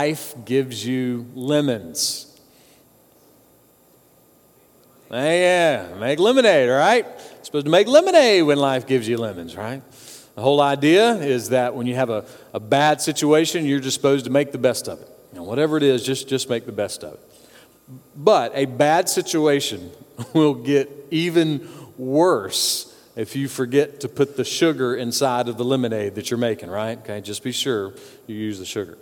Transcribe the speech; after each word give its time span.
life 0.00 0.34
gives 0.46 0.86
you 0.86 1.26
lemons? 1.34 2.26
Yeah, 5.10 5.94
make 5.98 6.18
lemonade, 6.18 6.70
right? 6.70 7.04
You're 7.04 7.44
supposed 7.44 7.66
to 7.66 7.70
make 7.70 7.86
lemonade 7.86 8.44
when 8.44 8.56
life 8.56 8.86
gives 8.86 9.06
you 9.06 9.18
lemons, 9.18 9.56
right? 9.56 9.82
The 10.36 10.40
whole 10.40 10.62
idea 10.62 11.16
is 11.16 11.50
that 11.50 11.74
when 11.74 11.86
you 11.86 11.96
have 11.96 12.08
a, 12.08 12.24
a 12.54 12.60
bad 12.60 13.02
situation, 13.02 13.66
you're 13.66 13.80
just 13.80 13.96
supposed 13.96 14.24
to 14.24 14.30
make 14.30 14.52
the 14.52 14.58
best 14.70 14.88
of 14.88 15.02
it. 15.02 15.08
You 15.32 15.40
know, 15.40 15.44
whatever 15.44 15.76
it 15.76 15.82
is, 15.82 16.02
just, 16.02 16.28
just 16.28 16.48
make 16.48 16.64
the 16.64 16.72
best 16.72 17.04
of 17.04 17.14
it. 17.14 17.20
But 18.16 18.52
a 18.54 18.64
bad 18.64 19.06
situation 19.10 19.90
will 20.32 20.54
get 20.54 20.88
even 21.10 21.68
worse 21.98 22.86
if 23.16 23.36
you 23.36 23.48
forget 23.48 24.00
to 24.00 24.08
put 24.08 24.38
the 24.38 24.44
sugar 24.44 24.96
inside 24.96 25.46
of 25.48 25.58
the 25.58 25.64
lemonade 25.64 26.14
that 26.14 26.30
you're 26.30 26.38
making, 26.38 26.70
right? 26.70 26.96
Okay, 27.00 27.20
just 27.20 27.42
be 27.44 27.52
sure 27.52 27.92
you 28.26 28.34
use 28.34 28.58
the 28.58 28.64
sugar. 28.64 28.96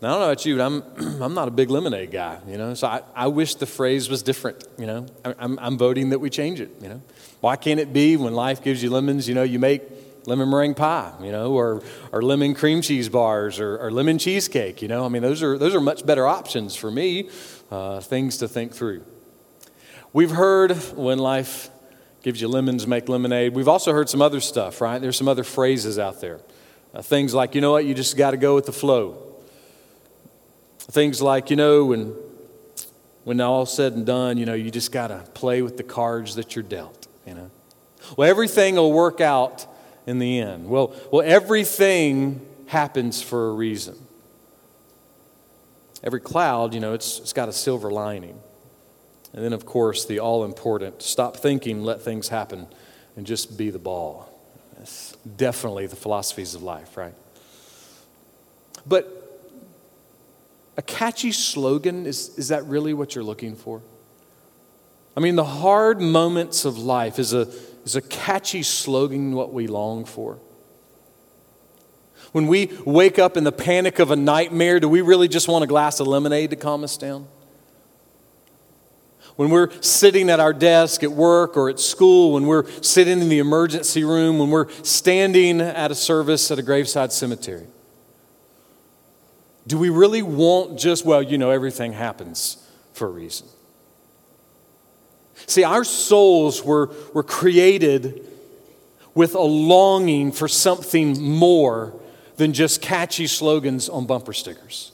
Now, 0.00 0.08
I 0.08 0.12
don't 0.12 0.20
know 0.20 0.26
about 0.26 0.46
you, 0.46 0.56
but 0.56 0.64
I'm, 0.64 1.22
I'm 1.22 1.34
not 1.34 1.48
a 1.48 1.50
big 1.50 1.70
lemonade 1.70 2.12
guy, 2.12 2.38
you 2.46 2.56
know, 2.56 2.74
so 2.74 2.86
I, 2.86 3.02
I 3.16 3.26
wish 3.26 3.56
the 3.56 3.66
phrase 3.66 4.08
was 4.08 4.22
different, 4.22 4.64
you 4.78 4.86
know. 4.86 5.06
I'm, 5.24 5.58
I'm 5.58 5.76
voting 5.76 6.10
that 6.10 6.20
we 6.20 6.30
change 6.30 6.60
it, 6.60 6.70
you 6.80 6.88
know. 6.88 7.02
Why 7.40 7.56
can't 7.56 7.80
it 7.80 7.92
be 7.92 8.16
when 8.16 8.32
life 8.32 8.62
gives 8.62 8.82
you 8.82 8.90
lemons, 8.90 9.28
you 9.28 9.34
know, 9.34 9.42
you 9.42 9.58
make 9.58 9.82
lemon 10.26 10.50
meringue 10.50 10.74
pie, 10.74 11.12
you 11.20 11.32
know, 11.32 11.52
or, 11.52 11.82
or 12.12 12.22
lemon 12.22 12.54
cream 12.54 12.80
cheese 12.80 13.08
bars 13.08 13.58
or, 13.58 13.78
or 13.78 13.90
lemon 13.90 14.18
cheesecake, 14.18 14.82
you 14.82 14.88
know. 14.88 15.04
I 15.04 15.08
mean, 15.08 15.22
those 15.22 15.42
are, 15.42 15.58
those 15.58 15.74
are 15.74 15.80
much 15.80 16.06
better 16.06 16.28
options 16.28 16.76
for 16.76 16.90
me, 16.90 17.28
uh, 17.70 18.00
things 18.00 18.38
to 18.38 18.46
think 18.46 18.74
through. 18.74 19.04
We've 20.12 20.30
heard 20.30 20.72
when 20.94 21.18
life 21.18 21.70
gives 22.22 22.40
you 22.40 22.48
lemons, 22.48 22.86
make 22.86 23.08
lemonade. 23.08 23.54
We've 23.54 23.68
also 23.68 23.92
heard 23.92 24.08
some 24.08 24.22
other 24.22 24.40
stuff, 24.40 24.80
right? 24.80 25.00
There's 25.00 25.16
some 25.16 25.28
other 25.28 25.44
phrases 25.44 25.98
out 25.98 26.20
there. 26.20 26.40
Uh, 26.94 27.02
things 27.02 27.34
like, 27.34 27.54
you 27.54 27.60
know 27.60 27.72
what, 27.72 27.84
you 27.84 27.94
just 27.94 28.16
got 28.16 28.30
to 28.30 28.36
go 28.36 28.54
with 28.54 28.66
the 28.66 28.72
flow. 28.72 29.27
Things 30.90 31.20
like, 31.20 31.50
you 31.50 31.56
know, 31.56 31.86
when, 31.86 32.14
when 33.24 33.40
all's 33.40 33.74
said 33.74 33.92
and 33.92 34.06
done, 34.06 34.38
you 34.38 34.46
know, 34.46 34.54
you 34.54 34.70
just 34.70 34.90
got 34.90 35.08
to 35.08 35.18
play 35.34 35.60
with 35.62 35.76
the 35.76 35.82
cards 35.82 36.34
that 36.36 36.56
you're 36.56 36.62
dealt, 36.62 37.06
you 37.26 37.34
know. 37.34 37.50
Well, 38.16 38.28
everything 38.28 38.76
will 38.76 38.92
work 38.92 39.20
out 39.20 39.66
in 40.06 40.18
the 40.18 40.40
end. 40.40 40.68
Well, 40.68 40.94
well 41.12 41.22
everything 41.22 42.40
happens 42.66 43.20
for 43.20 43.50
a 43.50 43.52
reason. 43.52 43.96
Every 46.02 46.20
cloud, 46.20 46.74
you 46.74 46.80
know, 46.80 46.94
it's, 46.94 47.18
it's 47.18 47.32
got 47.32 47.48
a 47.48 47.52
silver 47.52 47.90
lining. 47.90 48.38
And 49.32 49.44
then, 49.44 49.52
of 49.52 49.66
course, 49.66 50.06
the 50.06 50.20
all 50.20 50.44
important 50.44 51.02
stop 51.02 51.36
thinking, 51.36 51.82
let 51.82 52.00
things 52.00 52.28
happen, 52.28 52.66
and 53.16 53.26
just 53.26 53.58
be 53.58 53.70
the 53.70 53.78
ball. 53.78 54.32
That's 54.78 55.16
definitely 55.36 55.86
the 55.86 55.96
philosophies 55.96 56.54
of 56.54 56.62
life, 56.62 56.96
right? 56.96 57.14
But 58.86 59.17
a 60.78 60.82
catchy 60.82 61.32
slogan, 61.32 62.06
is, 62.06 62.30
is 62.38 62.48
that 62.48 62.64
really 62.64 62.94
what 62.94 63.14
you're 63.14 63.24
looking 63.24 63.56
for? 63.56 63.82
I 65.16 65.20
mean, 65.20 65.34
the 65.34 65.44
hard 65.44 66.00
moments 66.00 66.64
of 66.64 66.78
life, 66.78 67.18
is 67.18 67.34
a, 67.34 67.48
is 67.84 67.96
a 67.96 68.00
catchy 68.00 68.62
slogan 68.62 69.32
what 69.32 69.52
we 69.52 69.66
long 69.66 70.04
for? 70.04 70.38
When 72.30 72.46
we 72.46 72.70
wake 72.86 73.18
up 73.18 73.36
in 73.36 73.44
the 73.44 73.52
panic 73.52 73.98
of 73.98 74.10
a 74.10 74.16
nightmare, 74.16 74.78
do 74.78 74.88
we 74.88 75.00
really 75.00 75.28
just 75.28 75.48
want 75.48 75.64
a 75.64 75.66
glass 75.66 75.98
of 75.98 76.06
lemonade 76.06 76.50
to 76.50 76.56
calm 76.56 76.84
us 76.84 76.96
down? 76.96 77.26
when 79.38 79.50
we're 79.50 79.70
sitting 79.80 80.30
at 80.30 80.40
our 80.40 80.52
desk 80.52 81.04
at 81.04 81.12
work 81.12 81.56
or 81.56 81.70
at 81.70 81.78
school, 81.78 82.32
when 82.32 82.44
we're 82.44 82.68
sitting 82.82 83.20
in 83.20 83.28
the 83.28 83.38
emergency 83.38 84.02
room, 84.02 84.36
when 84.40 84.50
we're 84.50 84.68
standing 84.82 85.60
at 85.60 85.92
a 85.92 85.94
service 85.94 86.50
at 86.50 86.58
a 86.58 86.62
graveside 86.62 87.12
cemetery? 87.12 87.68
Do 89.68 89.78
we 89.78 89.90
really 89.90 90.22
want 90.22 90.78
just, 90.78 91.04
well, 91.04 91.22
you 91.22 91.38
know, 91.38 91.50
everything 91.50 91.92
happens 91.92 92.56
for 92.92 93.06
a 93.06 93.10
reason? 93.10 93.46
See, 95.46 95.62
our 95.62 95.84
souls 95.84 96.64
were, 96.64 96.90
were 97.14 97.22
created 97.22 98.26
with 99.14 99.36
a 99.36 99.40
longing 99.40 100.32
for 100.32 100.48
something 100.48 101.22
more 101.22 101.94
than 102.36 102.52
just 102.52 102.82
catchy 102.82 103.28
slogans 103.28 103.88
on 103.88 104.06
bumper 104.06 104.32
stickers 104.32 104.92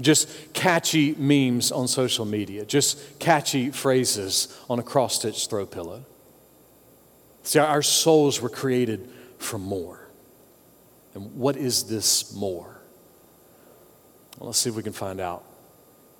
just 0.00 0.52
catchy 0.52 1.14
memes 1.14 1.70
on 1.70 1.88
social 1.88 2.24
media, 2.24 2.64
just 2.64 3.18
catchy 3.18 3.70
phrases 3.70 4.56
on 4.68 4.78
a 4.78 4.82
cross 4.82 5.16
stitch 5.16 5.46
throw 5.46 5.66
pillow. 5.66 6.04
See, 7.42 7.58
our 7.58 7.82
souls 7.82 8.40
were 8.40 8.48
created 8.48 9.08
for 9.38 9.58
more. 9.58 10.08
And 11.14 11.36
what 11.36 11.56
is 11.56 11.84
this 11.84 12.34
more? 12.34 12.73
Well, 14.38 14.48
let's 14.48 14.58
see 14.58 14.70
if 14.70 14.76
we 14.76 14.82
can 14.82 14.92
find 14.92 15.20
out. 15.20 15.44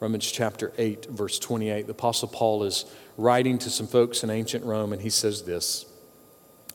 Romans 0.00 0.30
chapter 0.30 0.72
8, 0.76 1.06
verse 1.06 1.38
28. 1.38 1.86
The 1.86 1.92
Apostle 1.92 2.28
Paul 2.28 2.64
is 2.64 2.84
writing 3.16 3.58
to 3.58 3.70
some 3.70 3.86
folks 3.86 4.22
in 4.22 4.30
ancient 4.30 4.64
Rome, 4.64 4.92
and 4.92 5.02
he 5.02 5.10
says 5.10 5.42
this 5.42 5.86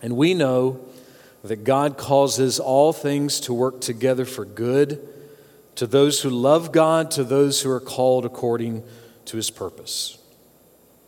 And 0.01 0.15
we 0.17 0.33
know 0.33 0.79
that 1.43 1.63
God 1.63 1.97
causes 1.97 2.59
all 2.59 2.91
things 2.91 3.39
to 3.41 3.53
work 3.53 3.81
together 3.81 4.25
for 4.25 4.45
good 4.45 5.07
to 5.75 5.87
those 5.87 6.21
who 6.21 6.29
love 6.29 6.73
God, 6.73 7.11
to 7.11 7.23
those 7.23 7.61
who 7.61 7.71
are 7.71 7.79
called 7.79 8.25
according 8.25 8.83
to 9.25 9.37
his 9.37 9.49
purpose. 9.49 10.17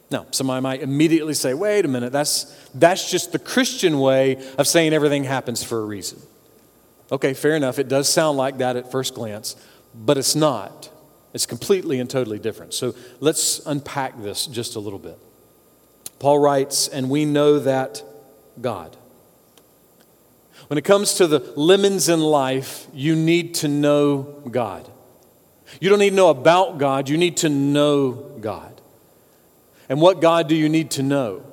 Now, 0.10 0.26
somebody 0.32 0.62
might 0.62 0.82
immediately 0.82 1.34
say, 1.34 1.54
wait 1.54 1.84
a 1.84 1.88
minute, 1.88 2.14
that's, 2.14 2.46
that's 2.74 3.10
just 3.10 3.32
the 3.32 3.40
Christian 3.40 4.00
way 4.00 4.42
of 4.58 4.68
saying 4.68 4.94
everything 4.94 5.26
happens 5.26 5.64
for 5.64 5.80
a 5.80 5.86
reason. 5.86 6.20
Okay, 7.12 7.34
fair 7.34 7.56
enough. 7.56 7.80
It 7.80 7.90
does 7.90 8.08
sound 8.08 8.38
like 8.38 8.60
that 8.60 8.78
at 8.78 8.92
first 8.92 9.14
glance, 9.14 9.58
but 9.94 10.18
it's 10.18 10.36
not. 10.36 10.90
It's 11.34 11.46
completely 11.46 12.00
and 12.00 12.10
totally 12.10 12.40
different. 12.40 12.74
So 12.74 12.94
let's 13.20 13.66
unpack 13.66 14.22
this 14.22 14.48
just 14.48 14.76
a 14.76 14.80
little 14.80 15.00
bit. 15.00 15.18
Paul 16.20 16.40
writes, 16.40 16.88
and 16.88 17.10
we 17.10 17.26
know 17.26 17.60
that 17.60 18.04
God. 18.60 18.98
When 20.68 20.78
it 20.78 20.84
comes 20.84 21.16
to 21.16 21.28
the 21.28 21.40
lemons 21.56 22.10
in 22.10 22.22
life, 22.22 22.88
you 22.94 23.16
need 23.16 23.56
to 23.56 23.68
know 23.68 24.42
God. 24.50 24.88
You 25.80 25.90
don't 25.90 26.00
need 26.00 26.12
to 26.12 26.16
know 26.16 26.30
about 26.30 26.78
God, 26.78 27.10
you 27.10 27.18
need 27.18 27.38
to 27.38 27.50
know 27.50 28.12
God. 28.42 28.82
And 29.90 30.00
what 30.02 30.22
God 30.22 30.48
do 30.48 30.56
you 30.56 30.70
need 30.70 30.92
to 30.92 31.04
know? 31.04 31.44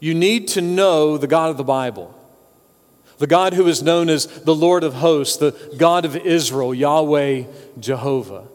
You 0.00 0.14
need 0.14 0.48
to 0.48 0.60
know 0.60 1.16
the 1.16 1.26
God 1.26 1.50
of 1.50 1.56
the 1.56 1.64
Bible, 1.64 2.15
the 3.18 3.26
God 3.26 3.54
who 3.54 3.66
is 3.66 3.82
known 3.82 4.08
as 4.08 4.26
the 4.26 4.54
Lord 4.54 4.84
of 4.84 4.94
hosts, 4.94 5.36
the 5.36 5.52
God 5.78 6.04
of 6.04 6.16
Israel, 6.16 6.74
Yahweh 6.74 7.44
Jehovah. 7.78 8.48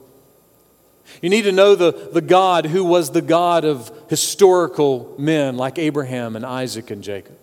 You 1.21 1.29
need 1.29 1.43
to 1.43 1.51
know 1.51 1.75
the, 1.75 1.91
the 1.91 2.21
God 2.21 2.67
who 2.67 2.83
was 2.83 3.11
the 3.11 3.21
God 3.21 3.65
of 3.65 3.91
historical 4.09 5.13
men 5.17 5.57
like 5.57 5.77
Abraham 5.77 6.35
and 6.35 6.45
Isaac 6.45 6.89
and 6.91 7.03
Jacob. 7.03 7.37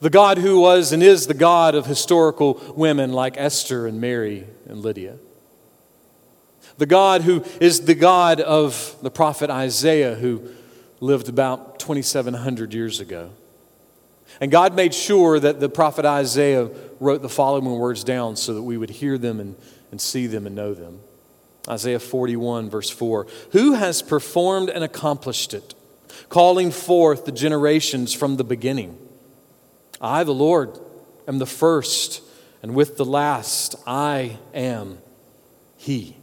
The 0.00 0.10
God 0.10 0.38
who 0.38 0.60
was 0.60 0.92
and 0.92 1.02
is 1.02 1.26
the 1.26 1.34
God 1.34 1.74
of 1.74 1.86
historical 1.86 2.54
women 2.76 3.12
like 3.12 3.36
Esther 3.36 3.86
and 3.86 4.00
Mary 4.00 4.46
and 4.66 4.80
Lydia. 4.80 5.16
The 6.78 6.86
God 6.86 7.22
who 7.22 7.44
is 7.60 7.80
the 7.80 7.96
God 7.96 8.40
of 8.40 8.96
the 9.02 9.10
prophet 9.10 9.50
Isaiah, 9.50 10.14
who 10.14 10.48
lived 11.00 11.28
about 11.28 11.80
2,700 11.80 12.72
years 12.72 13.00
ago. 13.00 13.30
And 14.40 14.50
God 14.50 14.74
made 14.74 14.94
sure 14.94 15.40
that 15.40 15.60
the 15.60 15.68
prophet 15.68 16.04
Isaiah 16.04 16.70
wrote 17.00 17.22
the 17.22 17.28
following 17.28 17.78
words 17.78 18.04
down 18.04 18.36
so 18.36 18.54
that 18.54 18.62
we 18.62 18.76
would 18.76 18.90
hear 18.90 19.18
them 19.18 19.40
and, 19.40 19.56
and 19.90 20.00
see 20.00 20.26
them 20.26 20.46
and 20.46 20.54
know 20.54 20.74
them. 20.74 21.00
Isaiah 21.68 21.98
41, 21.98 22.70
verse 22.70 22.90
4 22.90 23.26
Who 23.52 23.74
has 23.74 24.00
performed 24.00 24.70
and 24.70 24.84
accomplished 24.84 25.54
it, 25.54 25.74
calling 26.28 26.70
forth 26.70 27.24
the 27.24 27.32
generations 27.32 28.14
from 28.14 28.36
the 28.36 28.44
beginning? 28.44 28.98
I, 30.00 30.24
the 30.24 30.34
Lord, 30.34 30.78
am 31.26 31.38
the 31.38 31.46
first, 31.46 32.22
and 32.62 32.74
with 32.74 32.96
the 32.96 33.04
last, 33.04 33.74
I 33.86 34.38
am 34.54 34.98
He. 35.76 36.16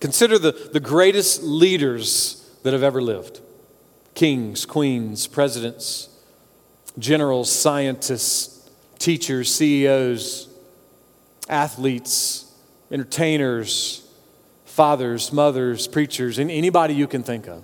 Consider 0.00 0.38
the, 0.38 0.52
the 0.72 0.80
greatest 0.80 1.42
leaders 1.42 2.50
that 2.62 2.72
have 2.72 2.82
ever 2.82 3.00
lived 3.00 3.40
kings, 4.14 4.64
queens, 4.64 5.26
presidents, 5.26 6.08
generals, 6.98 7.50
scientists, 7.50 8.70
teachers, 8.98 9.54
CEOs, 9.54 10.48
athletes, 11.48 12.52
entertainers, 12.90 14.06
fathers, 14.64 15.32
mothers, 15.32 15.86
preachers, 15.86 16.38
and 16.38 16.50
anybody 16.50 16.94
you 16.94 17.06
can 17.06 17.22
think 17.22 17.46
of. 17.46 17.62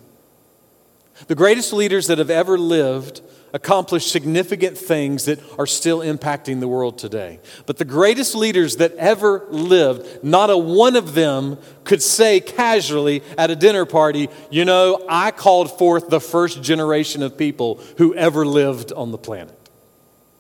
The 1.27 1.35
greatest 1.35 1.73
leaders 1.73 2.07
that 2.07 2.19
have 2.19 2.31
ever 2.31 2.59
lived 2.59 3.21
accomplished 3.53 4.11
significant 4.11 4.77
things 4.77 5.25
that 5.25 5.41
are 5.59 5.67
still 5.67 6.01
impacting 6.01 6.61
the 6.61 6.69
world 6.69 6.99
today. 6.99 7.41
But 7.67 7.79
the 7.79 7.85
greatest 7.85 8.35
leaders 8.35 8.77
that 8.77 8.95
ever 8.95 9.47
lived, 9.51 10.25
not 10.25 10.51
a 10.51 10.57
one 10.59 10.97
of 10.97 11.15
them 11.15 11.59
could 11.85 12.03
say 12.03 12.41
casually 12.41 13.23
at 13.37 13.51
a 13.51 13.57
dinner 13.57 13.85
party, 13.85 14.29
you 14.51 14.65
know, 14.65 15.05
I 15.09 15.31
called 15.31 15.77
forth 15.79 16.09
the 16.09 16.21
first 16.21 16.63
generation 16.63 17.23
of 17.23 17.37
people 17.37 17.81
who 17.99 18.15
ever 18.15 18.47
lived 18.47 18.93
on 18.93 19.11
the 19.11 19.19
planet. 19.19 19.57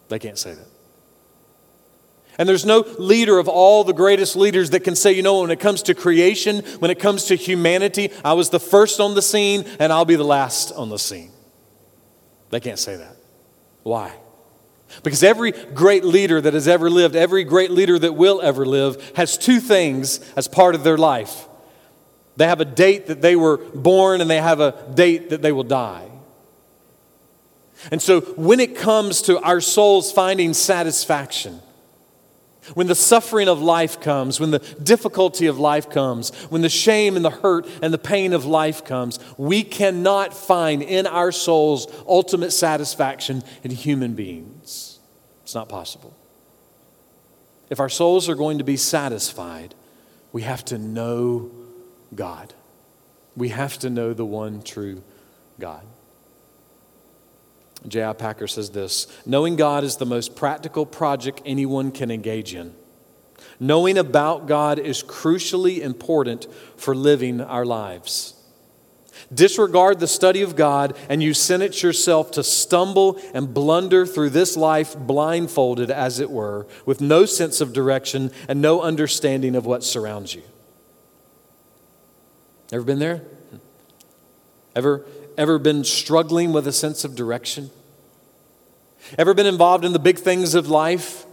They 0.09 0.19
can't 0.19 0.39
say 0.39 0.55
that. 0.55 0.67
And 2.39 2.49
there's 2.49 2.65
no 2.65 2.87
leader 2.99 3.39
of 3.39 3.49
all 3.49 3.85
the 3.85 3.93
greatest 3.93 4.35
leaders 4.35 4.71
that 4.71 4.81
can 4.81 4.97
say, 4.97 5.13
you 5.13 5.23
know, 5.23 5.43
when 5.43 5.51
it 5.51 5.61
comes 5.61 5.83
to 5.83 5.95
creation, 5.95 6.61
when 6.79 6.91
it 6.91 6.99
comes 6.99 7.25
to 7.27 7.35
humanity, 7.35 8.11
I 8.25 8.33
was 8.33 8.49
the 8.49 8.59
first 8.59 8.99
on 8.99 9.15
the 9.15 9.21
scene 9.21 9.67
and 9.79 9.93
I'll 9.93 10.07
be 10.07 10.17
the 10.17 10.25
last 10.25 10.73
on 10.73 10.89
the 10.89 10.99
scene. 10.99 11.33
They 12.51 12.61
can't 12.61 12.79
say 12.79 12.97
that. 12.97 13.17
Why? 13.83 14.13
Because 15.03 15.23
every 15.23 15.53
great 15.53 16.05
leader 16.05 16.41
that 16.41 16.53
has 16.53 16.67
ever 16.67 16.91
lived, 16.91 17.17
every 17.17 17.45
great 17.45 17.71
leader 17.71 17.99
that 17.99 18.15
will 18.15 18.41
ever 18.43 18.67
live, 18.67 19.13
has 19.15 19.39
two 19.39 19.61
things 19.61 20.21
as 20.37 20.49
part 20.49 20.75
of 20.75 20.85
their 20.85 20.99
life 20.99 21.47
they 22.41 22.47
have 22.47 22.63
a 22.63 22.65
date 22.65 23.09
that 23.09 23.21
they 23.21 23.37
were 23.37 23.59
born, 23.59 24.23
and 24.23 24.31
they 24.31 24.41
have 24.41 24.61
a 24.61 24.73
date 24.95 25.29
that 25.29 25.43
they 25.43 25.53
will 25.53 25.63
die. 25.63 26.09
And 27.91 28.01
so, 28.01 28.23
when 28.23 28.61
it 28.61 28.77
comes 28.77 29.21
to 29.23 29.39
our 29.41 29.61
souls 29.61 30.11
finding 30.11 30.55
satisfaction, 30.55 31.61
when 32.75 32.87
the 32.87 32.95
suffering 32.95 33.49
of 33.49 33.61
life 33.61 34.01
comes, 34.01 34.41
when 34.41 34.51
the 34.51 34.59
difficulty 34.83 35.47
of 35.47 35.59
life 35.59 35.91
comes, 35.91 36.31
when 36.51 36.63
the 36.63 36.69
shame 36.69 37.17
and 37.17 37.25
the 37.25 37.31
hurt 37.31 37.67
and 37.83 37.93
the 37.93 37.99
pain 37.99 38.33
of 38.33 38.45
life 38.45 38.85
comes, 38.85 39.19
we 39.37 39.63
cannot 39.63 40.35
find 40.35 40.83
in 40.83 41.07
our 41.07 41.33
souls 41.33 41.87
ultimate 42.07 42.51
satisfaction 42.51 43.43
in 43.63 43.71
human 43.71 44.15
beings. 44.15 44.99
It's 45.43 45.55
not 45.55 45.69
possible. 45.69 46.15
If 47.71 47.81
our 47.81 47.89
souls 47.89 48.29
are 48.29 48.35
going 48.35 48.59
to 48.59 48.65
be 48.65 48.77
satisfied, 48.77 49.75
we 50.33 50.43
have 50.43 50.65
to 50.67 50.79
know 50.79 51.51
God. 52.15 52.53
We 53.37 53.51
have 53.51 53.79
to 53.81 53.91
know 53.91 54.13
the 54.13 54.25
one 54.25 54.63
true 54.63 55.03
God. 55.59 55.85
J.I. 57.89 58.13
Packer 58.13 58.47
says 58.47 58.71
this 58.71 59.07
Knowing 59.25 59.57
God 59.57 59.85
is 59.85 59.97
the 59.97 60.07
most 60.07 60.37
practical 60.37 60.87
project 60.87 61.41
anyone 61.45 61.93
can 61.93 62.11
engage 62.11 62.55
in. 62.55 62.75
Knowing 63.59 63.99
about 63.99 64.47
God 64.47 64.79
is 64.79 65.03
crucially 65.03 65.81
important 65.81 66.47
for 66.77 66.95
living 66.95 67.41
our 67.41 67.65
lives. 67.65 68.35
Disregard 69.33 70.01
the 70.01 70.09
study 70.09 70.43
of 70.43 70.57
God, 70.57 70.97
and 71.09 71.23
you 71.23 71.35
sentence 71.35 71.83
yourself 71.83 72.33
to 72.33 72.43
stumble 72.43 73.21
and 73.35 73.53
blunder 73.53 74.07
through 74.07 74.31
this 74.31 74.57
life 74.57 74.97
blindfolded, 74.99 75.91
as 75.91 76.21
it 76.21 76.31
were, 76.31 76.67
with 76.87 77.01
no 77.01 77.27
sense 77.27 77.61
of 77.61 77.73
direction 77.73 78.33
and 78.49 78.61
no 78.61 78.81
understanding 78.81 79.55
of 79.55 79.67
what 79.67 79.85
surrounds 79.85 80.35
you. 80.35 80.43
Ever 82.73 82.83
been 82.83 82.99
there? 82.99 83.23
Ever 84.75 85.05
Ever 85.41 85.59
been 85.59 85.85
struggling 85.85 86.53
with 86.53 86.67
a 86.67 86.73
sense 86.73 87.03
of 87.03 87.17
direction? 87.17 87.71
Ever 89.17 89.33
been 89.33 89.47
involved 89.47 89.87
in 89.87 89.95
the 89.95 89.99
big 89.99 90.19
things 90.19 90.55
of 90.55 90.69
life? 90.69 91.25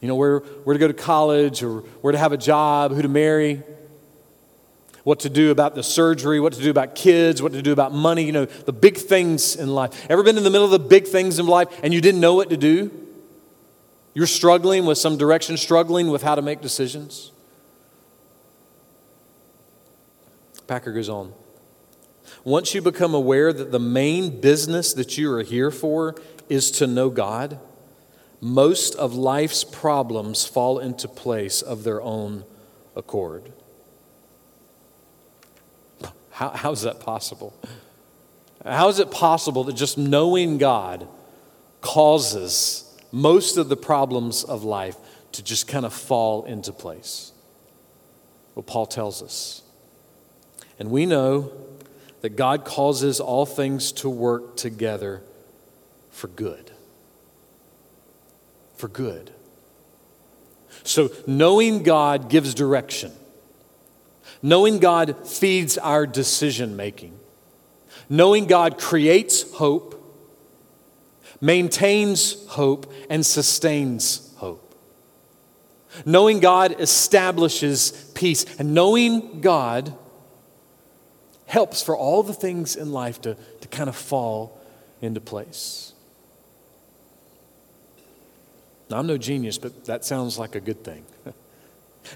You 0.00 0.06
know, 0.06 0.14
where, 0.14 0.38
where 0.38 0.74
to 0.74 0.78
go 0.78 0.86
to 0.86 0.94
college 0.94 1.64
or 1.64 1.80
where 2.00 2.12
to 2.12 2.18
have 2.18 2.30
a 2.30 2.36
job, 2.36 2.92
who 2.92 3.02
to 3.02 3.08
marry, 3.08 3.64
what 5.02 5.18
to 5.20 5.28
do 5.28 5.50
about 5.50 5.74
the 5.74 5.82
surgery, 5.82 6.38
what 6.38 6.52
to 6.52 6.62
do 6.62 6.70
about 6.70 6.94
kids, 6.94 7.42
what 7.42 7.50
to 7.54 7.60
do 7.60 7.72
about 7.72 7.92
money, 7.92 8.22
you 8.22 8.30
know, 8.30 8.44
the 8.44 8.72
big 8.72 8.96
things 8.96 9.56
in 9.56 9.74
life. 9.74 10.08
Ever 10.08 10.22
been 10.22 10.38
in 10.38 10.44
the 10.44 10.50
middle 10.50 10.64
of 10.64 10.70
the 10.70 10.78
big 10.78 11.08
things 11.08 11.40
in 11.40 11.48
life 11.48 11.66
and 11.82 11.92
you 11.92 12.00
didn't 12.00 12.20
know 12.20 12.36
what 12.36 12.50
to 12.50 12.56
do? 12.56 12.92
You're 14.14 14.28
struggling 14.28 14.86
with 14.86 14.96
some 14.96 15.18
direction, 15.18 15.56
struggling 15.56 16.08
with 16.08 16.22
how 16.22 16.36
to 16.36 16.42
make 16.42 16.60
decisions? 16.60 17.32
Packer 20.68 20.92
goes 20.92 21.08
on. 21.08 21.32
Once 22.44 22.74
you 22.74 22.82
become 22.82 23.14
aware 23.14 23.52
that 23.52 23.72
the 23.72 23.78
main 23.78 24.40
business 24.40 24.92
that 24.94 25.18
you 25.18 25.30
are 25.32 25.42
here 25.42 25.70
for 25.70 26.14
is 26.48 26.70
to 26.70 26.86
know 26.86 27.10
God, 27.10 27.58
most 28.40 28.94
of 28.94 29.14
life's 29.14 29.64
problems 29.64 30.46
fall 30.46 30.78
into 30.78 31.06
place 31.06 31.60
of 31.62 31.84
their 31.84 32.00
own 32.00 32.44
accord. 32.96 33.52
How, 36.30 36.50
how 36.50 36.72
is 36.72 36.82
that 36.82 37.00
possible? 37.00 37.54
How 38.64 38.88
is 38.88 38.98
it 38.98 39.10
possible 39.10 39.64
that 39.64 39.74
just 39.74 39.98
knowing 39.98 40.58
God 40.58 41.06
causes 41.82 42.98
most 43.12 43.56
of 43.56 43.68
the 43.68 43.76
problems 43.76 44.44
of 44.44 44.64
life 44.64 44.96
to 45.32 45.42
just 45.42 45.68
kind 45.68 45.84
of 45.84 45.92
fall 45.92 46.44
into 46.44 46.72
place? 46.72 47.32
Well, 48.54 48.62
Paul 48.62 48.86
tells 48.86 49.22
us. 49.22 49.62
And 50.78 50.90
we 50.90 51.04
know 51.04 51.52
that 52.20 52.36
God 52.36 52.64
causes 52.64 53.20
all 53.20 53.46
things 53.46 53.92
to 53.92 54.08
work 54.08 54.56
together 54.56 55.22
for 56.10 56.28
good. 56.28 56.70
For 58.76 58.88
good. 58.88 59.30
So, 60.84 61.10
knowing 61.26 61.82
God 61.82 62.28
gives 62.28 62.54
direction. 62.54 63.12
Knowing 64.42 64.78
God 64.78 65.26
feeds 65.28 65.76
our 65.78 66.06
decision 66.06 66.76
making. 66.76 67.18
Knowing 68.08 68.46
God 68.46 68.78
creates 68.78 69.50
hope, 69.52 69.96
maintains 71.40 72.46
hope, 72.48 72.92
and 73.08 73.24
sustains 73.24 74.32
hope. 74.36 74.74
Knowing 76.04 76.40
God 76.40 76.80
establishes 76.80 78.10
peace. 78.14 78.46
And 78.58 78.74
knowing 78.74 79.40
God 79.40 79.94
helps 81.50 81.82
for 81.82 81.96
all 81.96 82.22
the 82.22 82.32
things 82.32 82.76
in 82.76 82.92
life 82.92 83.20
to, 83.20 83.36
to 83.60 83.68
kind 83.68 83.88
of 83.88 83.96
fall 83.96 84.56
into 85.02 85.20
place. 85.20 85.92
Now, 88.88 88.98
I'm 88.98 89.08
no 89.08 89.18
genius, 89.18 89.58
but 89.58 89.84
that 89.86 90.04
sounds 90.04 90.38
like 90.38 90.54
a 90.54 90.60
good 90.60 90.82
thing. 90.84 91.04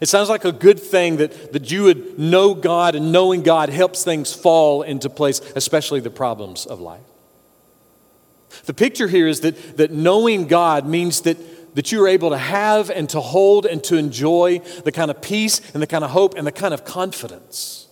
It 0.01 0.09
sounds 0.09 0.31
like 0.31 0.47
a 0.47 0.51
good 0.51 0.81
thing 0.81 1.19
that, 1.19 1.53
that 1.53 1.71
you 1.71 1.85
would 1.85 2.19
know 2.19 2.55
God 2.55 2.95
and 2.95 3.13
knowing 3.13 3.43
God 3.43 3.69
helps 3.69 4.03
things 4.03 4.33
fall 4.33 4.81
into 4.81 5.11
place, 5.11 5.43
especially 5.55 6.01
the 6.01 6.11
problems 6.11 6.65
of 6.65 6.81
life. 6.81 7.03
The 8.65 8.73
picture 8.73 9.07
here 9.07 9.29
is 9.29 9.41
that, 9.43 9.77
that 9.77 9.93
knowing 9.93 10.47
God 10.47 10.87
means 10.87 11.21
that, 11.21 11.37
that 11.77 11.93
you 11.93 12.03
are 12.03 12.09
able 12.09 12.31
to 12.31 12.39
have 12.39 12.89
and 12.89 13.11
to 13.11 13.21
hold 13.21 13.67
and 13.67 13.85
to 13.85 13.97
enjoy 13.97 14.61
the 14.85 14.91
kind 14.91 15.11
of 15.11 15.21
peace 15.21 15.61
and 15.75 15.83
the 15.83 15.87
kind 15.87 16.03
of 16.03 16.11
hope 16.11 16.35
and 16.35 16.47
the 16.47 16.53
kind 16.53 16.73
of 16.73 16.87
confidence 16.87 17.84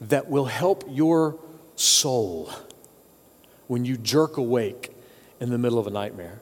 that 0.00 0.28
will 0.28 0.46
help 0.46 0.84
your 0.88 1.38
soul 1.76 2.50
when 3.66 3.84
you 3.84 3.96
jerk 3.96 4.36
awake 4.36 4.92
in 5.40 5.50
the 5.50 5.58
middle 5.58 5.78
of 5.78 5.86
a 5.86 5.90
nightmare. 5.90 6.40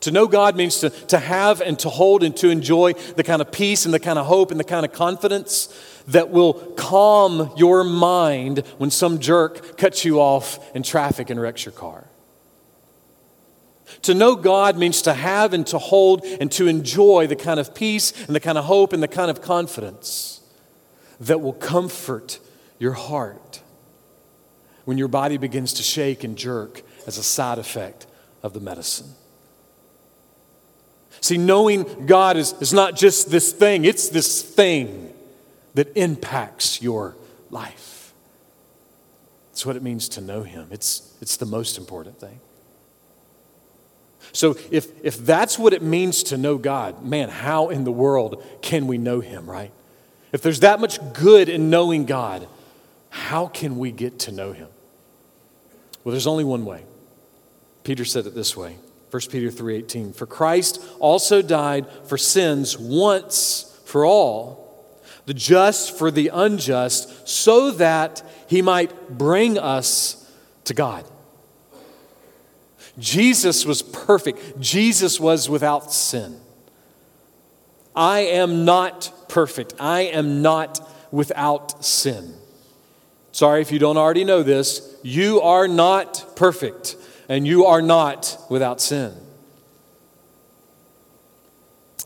To 0.00 0.10
know 0.10 0.26
God 0.26 0.56
means 0.56 0.80
to, 0.80 0.88
to 0.88 1.18
have 1.18 1.60
and 1.60 1.78
to 1.80 1.90
hold 1.90 2.22
and 2.22 2.34
to 2.38 2.48
enjoy 2.48 2.94
the 2.94 3.22
kind 3.22 3.42
of 3.42 3.52
peace 3.52 3.84
and 3.84 3.92
the 3.92 4.00
kind 4.00 4.18
of 4.18 4.26
hope 4.26 4.50
and 4.50 4.58
the 4.58 4.64
kind 4.64 4.86
of 4.86 4.92
confidence 4.92 5.68
that 6.08 6.30
will 6.30 6.54
calm 6.54 7.52
your 7.56 7.84
mind 7.84 8.64
when 8.78 8.90
some 8.90 9.18
jerk 9.18 9.76
cuts 9.76 10.04
you 10.04 10.18
off 10.18 10.74
in 10.74 10.82
traffic 10.82 11.28
and 11.28 11.40
wrecks 11.40 11.66
your 11.66 11.72
car. 11.72 12.06
To 14.02 14.14
know 14.14 14.36
God 14.36 14.78
means 14.78 15.02
to 15.02 15.12
have 15.12 15.52
and 15.52 15.66
to 15.66 15.78
hold 15.78 16.24
and 16.24 16.50
to 16.52 16.66
enjoy 16.66 17.26
the 17.26 17.36
kind 17.36 17.60
of 17.60 17.74
peace 17.74 18.12
and 18.26 18.34
the 18.34 18.40
kind 18.40 18.56
of 18.56 18.64
hope 18.64 18.94
and 18.94 19.02
the 19.02 19.08
kind 19.08 19.30
of 19.30 19.42
confidence 19.42 20.39
that 21.20 21.40
will 21.40 21.52
comfort 21.52 22.38
your 22.78 22.92
heart 22.92 23.62
when 24.84 24.98
your 24.98 25.08
body 25.08 25.36
begins 25.36 25.74
to 25.74 25.82
shake 25.82 26.24
and 26.24 26.36
jerk 26.36 26.82
as 27.06 27.18
a 27.18 27.22
side 27.22 27.58
effect 27.58 28.06
of 28.42 28.52
the 28.54 28.60
medicine. 28.60 29.10
See, 31.20 31.36
knowing 31.36 32.06
God 32.06 32.36
is, 32.36 32.54
is 32.60 32.72
not 32.72 32.96
just 32.96 33.30
this 33.30 33.52
thing, 33.52 33.84
it's 33.84 34.08
this 34.08 34.42
thing 34.42 35.12
that 35.74 35.94
impacts 35.96 36.80
your 36.80 37.16
life. 37.50 38.14
That's 39.50 39.66
what 39.66 39.76
it 39.76 39.82
means 39.82 40.08
to 40.10 40.20
know 40.20 40.42
Him. 40.42 40.68
It's, 40.70 41.14
it's 41.20 41.36
the 41.36 41.46
most 41.46 41.76
important 41.76 42.18
thing. 42.18 42.40
So, 44.32 44.56
if, 44.70 44.88
if 45.04 45.18
that's 45.18 45.58
what 45.58 45.72
it 45.72 45.82
means 45.82 46.22
to 46.24 46.38
know 46.38 46.56
God, 46.56 47.04
man, 47.04 47.28
how 47.28 47.68
in 47.68 47.84
the 47.84 47.92
world 47.92 48.42
can 48.62 48.86
we 48.86 48.96
know 48.96 49.20
Him, 49.20 49.50
right? 49.50 49.72
If 50.32 50.42
there's 50.42 50.60
that 50.60 50.80
much 50.80 50.98
good 51.12 51.48
in 51.48 51.70
knowing 51.70 52.04
God, 52.04 52.46
how 53.10 53.48
can 53.48 53.78
we 53.78 53.90
get 53.90 54.20
to 54.20 54.32
know 54.32 54.52
Him? 54.52 54.68
Well, 56.04 56.12
there's 56.12 56.26
only 56.26 56.44
one 56.44 56.64
way. 56.64 56.84
Peter 57.82 58.04
said 58.04 58.26
it 58.26 58.34
this 58.34 58.56
way 58.56 58.76
1 59.10 59.22
Peter 59.30 59.50
3:18 59.50 60.14
For 60.14 60.26
Christ 60.26 60.80
also 60.98 61.42
died 61.42 61.86
for 62.04 62.16
sins 62.16 62.78
once 62.78 63.78
for 63.84 64.04
all, 64.04 64.86
the 65.26 65.34
just 65.34 65.96
for 65.96 66.10
the 66.10 66.30
unjust, 66.32 67.28
so 67.28 67.72
that 67.72 68.22
he 68.46 68.62
might 68.62 69.18
bring 69.18 69.58
us 69.58 70.30
to 70.64 70.74
God. 70.74 71.04
Jesus 72.98 73.64
was 73.64 73.82
perfect. 73.82 74.60
Jesus 74.60 75.18
was 75.18 75.48
without 75.48 75.92
sin. 75.92 76.38
I 77.96 78.20
am 78.20 78.64
not 78.64 79.12
perfect. 79.30 79.74
I 79.80 80.02
am 80.02 80.42
not 80.42 80.86
without 81.10 81.84
sin. 81.84 82.34
Sorry 83.32 83.62
if 83.62 83.72
you 83.72 83.78
don't 83.78 83.96
already 83.96 84.24
know 84.24 84.42
this. 84.42 84.94
You 85.02 85.40
are 85.40 85.66
not 85.66 86.36
perfect. 86.36 86.96
and 87.30 87.46
you 87.46 87.64
are 87.66 87.80
not 87.80 88.36
without 88.50 88.80
sin. 88.80 89.14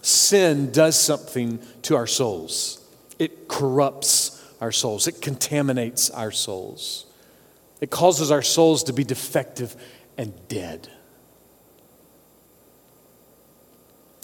Sin 0.03 0.71
does 0.71 1.01
something 1.01 1.61
to 1.81 1.97
our 1.97 2.07
souls. 2.07 2.87
It 3.19 3.49
corrupts 3.49 4.45
our 4.61 4.71
souls, 4.71 5.07
it 5.07 5.23
contaminates 5.23 6.11
our 6.11 6.31
souls, 6.31 7.07
it 7.81 7.91
causes 7.91 8.31
our 8.31 8.43
souls 8.43 8.85
to 8.85 8.93
be 8.93 9.03
defective 9.03 9.75
and 10.19 10.33
dead. 10.49 10.89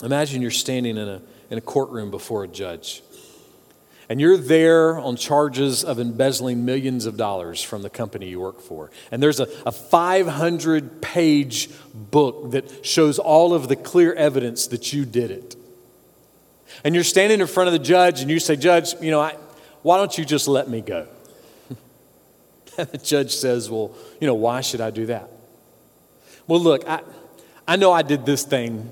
Imagine 0.02 0.42
you're 0.42 0.50
standing 0.50 0.98
in 0.98 1.08
a, 1.08 1.22
in 1.50 1.58
a 1.58 1.60
courtroom 1.60 2.10
before 2.10 2.44
a 2.44 2.48
judge, 2.48 3.02
and 4.10 4.20
you're 4.20 4.36
there 4.36 4.98
on 4.98 5.14
charges 5.14 5.84
of 5.84 6.00
embezzling 6.00 6.64
millions 6.64 7.06
of 7.06 7.16
dollars 7.16 7.62
from 7.62 7.82
the 7.82 7.90
company 7.90 8.28
you 8.28 8.40
work 8.40 8.60
for. 8.60 8.90
And 9.12 9.22
there's 9.22 9.38
a, 9.38 9.46
a 9.64 9.70
500 9.70 11.00
page 11.00 11.70
book 11.94 12.50
that 12.50 12.84
shows 12.84 13.20
all 13.20 13.54
of 13.54 13.68
the 13.68 13.76
clear 13.76 14.12
evidence 14.14 14.66
that 14.66 14.92
you 14.92 15.04
did 15.04 15.30
it. 15.30 15.54
And 16.82 16.92
you're 16.92 17.04
standing 17.04 17.40
in 17.40 17.46
front 17.46 17.68
of 17.68 17.72
the 17.72 17.78
judge, 17.78 18.20
and 18.20 18.28
you 18.28 18.40
say, 18.40 18.56
Judge, 18.56 19.00
you 19.00 19.12
know, 19.12 19.20
I, 19.20 19.36
why 19.82 19.96
don't 19.96 20.16
you 20.18 20.24
just 20.24 20.48
let 20.48 20.68
me 20.68 20.80
go? 20.80 21.06
and 22.78 22.88
the 22.88 22.98
judge 22.98 23.32
says, 23.32 23.70
Well, 23.70 23.94
you 24.20 24.26
know, 24.26 24.34
why 24.34 24.60
should 24.60 24.80
I 24.80 24.90
do 24.90 25.06
that? 25.06 25.30
Well, 26.48 26.60
look, 26.60 26.88
I, 26.88 27.02
I 27.68 27.76
know 27.76 27.92
I 27.92 28.02
did 28.02 28.26
this 28.26 28.42
thing 28.42 28.90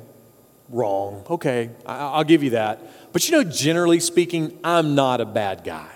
wrong. 0.69 1.25
Okay, 1.31 1.71
I, 1.87 2.19
will 2.19 2.25
give 2.25 2.43
you 2.43 2.51
that. 2.51 3.13
But 3.13 3.29
you 3.29 3.37
know, 3.37 3.45
generally 3.45 4.01
speaking, 4.01 4.59
I'm 4.63 4.95
not 4.95 5.21
a 5.21 5.27
bad 5.27 5.65
guy. 5.65 5.91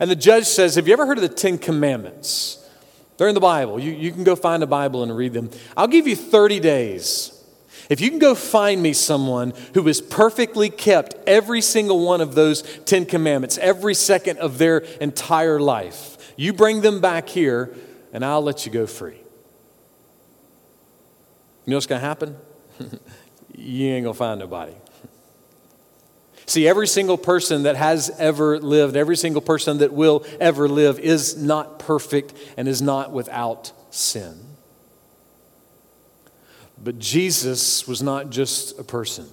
And 0.00 0.10
the 0.10 0.16
judge 0.16 0.44
says, 0.44 0.74
Have 0.74 0.88
you 0.88 0.92
ever 0.92 1.06
heard 1.06 1.18
of 1.18 1.22
the 1.22 1.28
Ten 1.28 1.58
Commandments? 1.58 2.60
They're 3.16 3.28
in 3.28 3.34
the 3.34 3.40
Bible. 3.40 3.78
You, 3.78 3.92
you 3.92 4.10
can 4.10 4.24
go 4.24 4.34
find 4.34 4.62
a 4.62 4.66
Bible 4.66 5.02
and 5.02 5.16
read 5.16 5.32
them. 5.32 5.50
I'll 5.76 5.86
give 5.86 6.08
you 6.08 6.16
30 6.16 6.58
days 6.58 7.34
if 7.90 8.00
you 8.00 8.10
can 8.10 8.18
go 8.18 8.34
find 8.34 8.82
me 8.82 8.92
someone 8.92 9.52
who 9.74 9.82
has 9.82 10.00
perfectly 10.00 10.70
kept 10.70 11.14
every 11.26 11.60
single 11.60 12.04
one 12.04 12.20
of 12.20 12.34
those 12.34 12.62
Ten 12.84 13.04
Commandments, 13.04 13.58
every 13.58 13.94
second 13.94 14.38
of 14.38 14.58
their 14.58 14.78
entire 15.00 15.60
life, 15.60 16.32
you 16.36 16.52
bring 16.52 16.80
them 16.80 17.00
back 17.00 17.28
here 17.28 17.74
and 18.12 18.24
I'll 18.24 18.42
let 18.42 18.64
you 18.64 18.72
go 18.72 18.86
free. 18.86 19.23
You 21.64 21.70
know 21.70 21.76
what's 21.76 21.86
going 21.86 22.00
to 22.00 22.06
happen? 22.06 22.36
you 23.56 23.88
ain't 23.88 24.04
going 24.04 24.14
to 24.14 24.18
find 24.18 24.40
nobody. 24.40 24.74
See, 26.46 26.68
every 26.68 26.86
single 26.86 27.16
person 27.16 27.62
that 27.62 27.76
has 27.76 28.10
ever 28.18 28.58
lived, 28.58 28.96
every 28.96 29.16
single 29.16 29.40
person 29.40 29.78
that 29.78 29.92
will 29.92 30.26
ever 30.40 30.68
live 30.68 30.98
is 30.98 31.36
not 31.36 31.78
perfect 31.78 32.34
and 32.56 32.68
is 32.68 32.82
not 32.82 33.12
without 33.12 33.72
sin. 33.90 34.38
But 36.82 36.98
Jesus 36.98 37.88
was 37.88 38.02
not 38.02 38.28
just 38.28 38.78
a 38.78 38.84
person. 38.84 39.26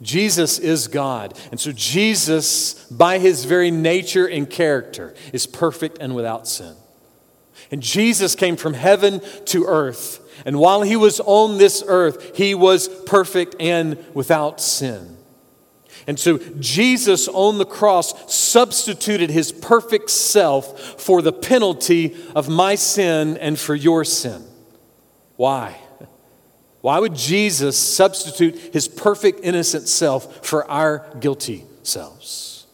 Jesus 0.00 0.60
is 0.60 0.86
God. 0.86 1.36
And 1.50 1.58
so, 1.58 1.72
Jesus, 1.72 2.74
by 2.86 3.18
his 3.18 3.44
very 3.44 3.70
nature 3.70 4.26
and 4.28 4.48
character, 4.48 5.14
is 5.32 5.46
perfect 5.46 5.98
and 5.98 6.14
without 6.14 6.46
sin. 6.46 6.76
And 7.72 7.82
Jesus 7.82 8.34
came 8.36 8.56
from 8.56 8.74
heaven 8.74 9.20
to 9.46 9.64
earth. 9.64 10.20
And 10.44 10.58
while 10.58 10.82
he 10.82 10.96
was 10.96 11.20
on 11.20 11.58
this 11.58 11.84
earth, 11.86 12.36
he 12.36 12.54
was 12.54 12.88
perfect 12.88 13.56
and 13.60 13.96
without 14.14 14.60
sin. 14.60 15.16
And 16.06 16.18
so, 16.18 16.38
Jesus 16.58 17.28
on 17.28 17.58
the 17.58 17.64
cross 17.64 18.32
substituted 18.32 19.30
his 19.30 19.52
perfect 19.52 20.10
self 20.10 21.00
for 21.00 21.22
the 21.22 21.32
penalty 21.32 22.16
of 22.34 22.48
my 22.48 22.74
sin 22.74 23.36
and 23.36 23.56
for 23.58 23.74
your 23.74 24.04
sin. 24.04 24.44
Why? 25.36 25.78
Why 26.80 26.98
would 26.98 27.14
Jesus 27.14 27.78
substitute 27.78 28.58
his 28.72 28.88
perfect, 28.88 29.40
innocent 29.44 29.86
self 29.86 30.44
for 30.44 30.68
our 30.68 31.08
guilty 31.20 31.64
selves? 31.84 32.66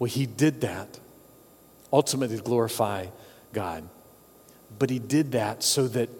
Well, 0.00 0.10
he 0.10 0.26
did 0.26 0.62
that 0.62 0.98
ultimately 1.92 2.36
to 2.36 2.42
glorify 2.42 3.06
God. 3.52 3.88
But 4.76 4.90
he 4.90 4.98
did 4.98 5.32
that 5.32 5.62
so 5.62 5.86
that 5.88 6.10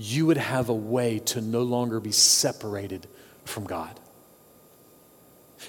you 0.00 0.24
would 0.26 0.38
have 0.38 0.70
a 0.70 0.74
way 0.74 1.18
to 1.18 1.42
no 1.42 1.62
longer 1.62 2.00
be 2.00 2.10
separated 2.10 3.06
from 3.44 3.64
God. 3.64 4.00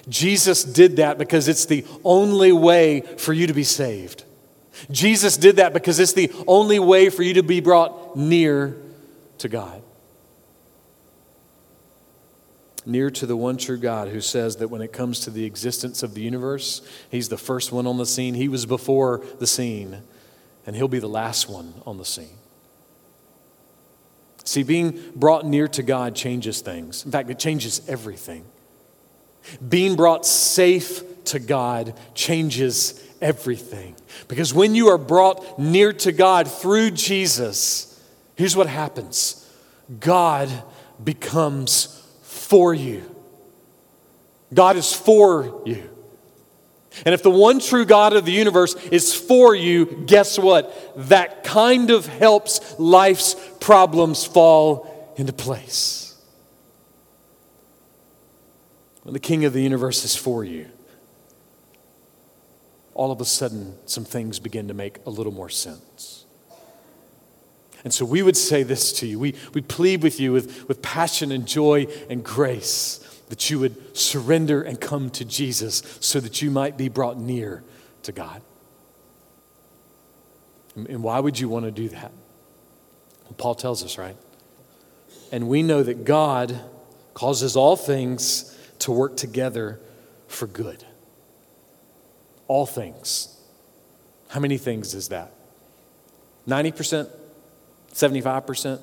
Jesus 0.08 0.64
did 0.64 0.96
that 0.96 1.18
because 1.18 1.48
it's 1.48 1.66
the 1.66 1.84
only 2.02 2.50
way 2.50 3.02
for 3.18 3.34
you 3.34 3.46
to 3.46 3.52
be 3.52 3.62
saved. 3.62 4.24
Jesus 4.90 5.36
did 5.36 5.56
that 5.56 5.74
because 5.74 5.98
it's 5.98 6.14
the 6.14 6.32
only 6.46 6.78
way 6.78 7.10
for 7.10 7.22
you 7.22 7.34
to 7.34 7.42
be 7.42 7.60
brought 7.60 8.16
near 8.16 8.74
to 9.38 9.48
God 9.48 9.82
near 12.84 13.10
to 13.10 13.26
the 13.26 13.36
one 13.36 13.56
true 13.56 13.78
God 13.78 14.08
who 14.08 14.20
says 14.20 14.56
that 14.56 14.68
when 14.68 14.82
it 14.82 14.92
comes 14.92 15.20
to 15.20 15.30
the 15.30 15.44
existence 15.44 16.02
of 16.02 16.14
the 16.14 16.20
universe, 16.20 16.82
He's 17.10 17.28
the 17.28 17.38
first 17.38 17.70
one 17.70 17.86
on 17.86 17.96
the 17.96 18.06
scene. 18.06 18.34
He 18.34 18.48
was 18.48 18.66
before 18.66 19.24
the 19.38 19.46
scene, 19.46 20.02
and 20.66 20.74
He'll 20.74 20.88
be 20.88 20.98
the 20.98 21.08
last 21.08 21.48
one 21.48 21.74
on 21.86 21.98
the 21.98 22.04
scene. 22.04 22.38
See, 24.44 24.62
being 24.62 25.00
brought 25.14 25.46
near 25.46 25.68
to 25.68 25.82
God 25.82 26.14
changes 26.14 26.60
things. 26.60 27.04
In 27.04 27.10
fact, 27.10 27.30
it 27.30 27.38
changes 27.38 27.88
everything. 27.88 28.44
Being 29.66 29.96
brought 29.96 30.26
safe 30.26 31.02
to 31.24 31.38
God 31.38 31.94
changes 32.14 33.02
everything. 33.20 33.94
Because 34.28 34.52
when 34.52 34.74
you 34.74 34.88
are 34.88 34.98
brought 34.98 35.58
near 35.58 35.92
to 35.92 36.12
God 36.12 36.50
through 36.50 36.92
Jesus, 36.92 38.00
here's 38.36 38.56
what 38.56 38.66
happens 38.66 39.48
God 40.00 40.48
becomes 41.02 42.00
for 42.22 42.74
you. 42.74 43.02
God 44.52 44.76
is 44.76 44.92
for 44.92 45.62
you. 45.64 45.91
And 47.04 47.14
if 47.14 47.22
the 47.22 47.30
one 47.30 47.58
true 47.58 47.84
God 47.84 48.12
of 48.12 48.24
the 48.24 48.32
universe 48.32 48.74
is 48.88 49.14
for 49.14 49.54
you, 49.54 49.86
guess 50.06 50.38
what? 50.38 51.08
That 51.08 51.44
kind 51.44 51.90
of 51.90 52.06
helps 52.06 52.78
life's 52.78 53.34
problems 53.60 54.24
fall 54.24 55.14
into 55.16 55.32
place. 55.32 56.20
When 59.02 59.14
the 59.14 59.20
King 59.20 59.44
of 59.44 59.52
the 59.52 59.62
universe 59.62 60.04
is 60.04 60.14
for 60.14 60.44
you, 60.44 60.68
all 62.94 63.10
of 63.10 63.20
a 63.20 63.24
sudden 63.24 63.76
some 63.86 64.04
things 64.04 64.38
begin 64.38 64.68
to 64.68 64.74
make 64.74 64.98
a 65.06 65.10
little 65.10 65.32
more 65.32 65.48
sense. 65.48 66.24
And 67.84 67.92
so 67.92 68.04
we 68.04 68.22
would 68.22 68.36
say 68.36 68.62
this 68.62 68.92
to 69.00 69.06
you. 69.06 69.18
We, 69.18 69.34
we 69.54 69.60
plead 69.60 70.02
with 70.04 70.20
you 70.20 70.32
with, 70.32 70.68
with 70.68 70.82
passion 70.82 71.32
and 71.32 71.48
joy 71.48 71.88
and 72.08 72.22
grace 72.22 73.00
that 73.32 73.48
you 73.48 73.58
would 73.58 73.96
surrender 73.96 74.60
and 74.60 74.78
come 74.78 75.08
to 75.08 75.24
Jesus 75.24 75.82
so 76.00 76.20
that 76.20 76.42
you 76.42 76.50
might 76.50 76.76
be 76.76 76.90
brought 76.90 77.16
near 77.16 77.64
to 78.02 78.12
God. 78.12 78.42
And, 80.74 81.02
why 81.02 81.18
would 81.18 81.40
you 81.40 81.48
want 81.48 81.64
to 81.64 81.70
do 81.70 81.88
that? 81.88 82.12
Well, 83.24 83.34
Paul 83.38 83.54
tells 83.54 83.82
us, 83.82 83.96
right? 83.96 84.18
And 85.32 85.48
we 85.48 85.62
know 85.62 85.82
that 85.82 86.04
God 86.04 86.60
causes 87.14 87.56
all 87.56 87.74
things 87.74 88.54
to 88.80 88.92
work 88.92 89.16
together 89.16 89.80
for 90.28 90.46
good. 90.46 90.84
All 92.48 92.66
things. 92.66 93.34
How 94.28 94.40
many 94.40 94.58
things 94.58 94.92
is 94.92 95.08
that? 95.08 95.32
90%? 96.46 97.08
75%. 97.94 98.80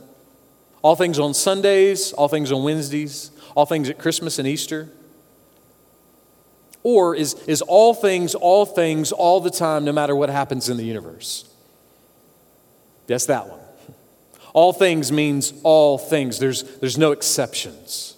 All 0.82 0.96
things 0.96 1.20
on 1.20 1.34
Sundays, 1.34 2.14
all 2.14 2.28
things 2.28 2.52
on 2.52 2.64
Wednesdays, 2.64 3.32
all 3.56 3.66
things 3.66 3.90
at 3.90 4.00
Christmas 4.00 4.40
and 4.40 4.48
Easter. 4.48 4.90
Or 6.84 7.16
is, 7.16 7.34
is 7.46 7.62
all 7.62 7.94
things, 7.94 8.34
all 8.36 8.66
things, 8.66 9.12
all 9.12 9.42
the 9.42 9.50
time, 9.50 9.84
no 9.84 9.92
matter 9.92 10.16
what 10.16 10.30
happens 10.30 10.70
in 10.70 10.78
the 10.78 10.86
universe? 10.86 11.50
Yes, 13.08 13.26
that 13.26 13.50
one. 13.50 13.60
All 14.54 14.74
things 14.74 15.12
means 15.12 15.54
all 15.64 15.98
things, 15.98 16.40
there's, 16.40 16.64
there's 16.80 16.98
no 16.98 17.12
exceptions. 17.12 18.16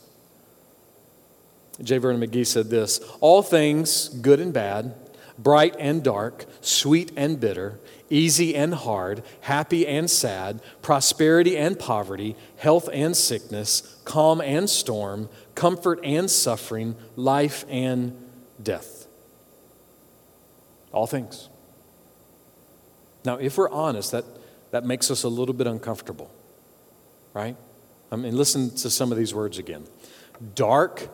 J. 1.82 1.98
Vernon 1.98 2.22
McGee 2.22 2.46
said 2.46 2.70
this 2.70 3.00
All 3.20 3.42
things, 3.42 4.10
good 4.10 4.40
and 4.40 4.54
bad, 4.54 4.94
bright 5.38 5.76
and 5.80 6.04
dark, 6.04 6.46
sweet 6.62 7.12
and 7.18 7.40
bitter, 7.40 7.80
easy 8.12 8.56
and 8.56 8.74
hard, 8.74 9.24
happy 9.42 9.88
and 9.88 10.10
sad, 10.10 10.62
prosperity 10.82 11.58
and 11.58 11.80
poverty, 11.80 12.36
health 12.58 12.90
and 12.94 13.16
sickness, 13.16 13.98
calm 14.06 14.42
and 14.42 14.70
storm, 14.70 15.30
comfort 15.56 16.00
and 16.04 16.30
suffering, 16.30 16.96
life 17.16 17.66
and 17.70 18.16
death. 18.62 19.08
All 20.92 21.08
things. 21.08 21.50
Now, 23.24 23.38
if 23.38 23.58
we're 23.58 23.70
honest, 23.70 24.12
that, 24.12 24.26
that 24.72 24.86
makes 24.86 25.10
us 25.10 25.24
a 25.24 25.30
little 25.30 25.54
bit 25.54 25.68
uncomfortable, 25.68 26.32
right? 27.34 27.56
I 28.12 28.16
mean, 28.16 28.36
listen 28.36 28.72
to 28.78 28.90
some 28.90 29.12
of 29.12 29.18
these 29.18 29.34
words 29.34 29.58
again 29.58 29.88
dark, 30.56 31.08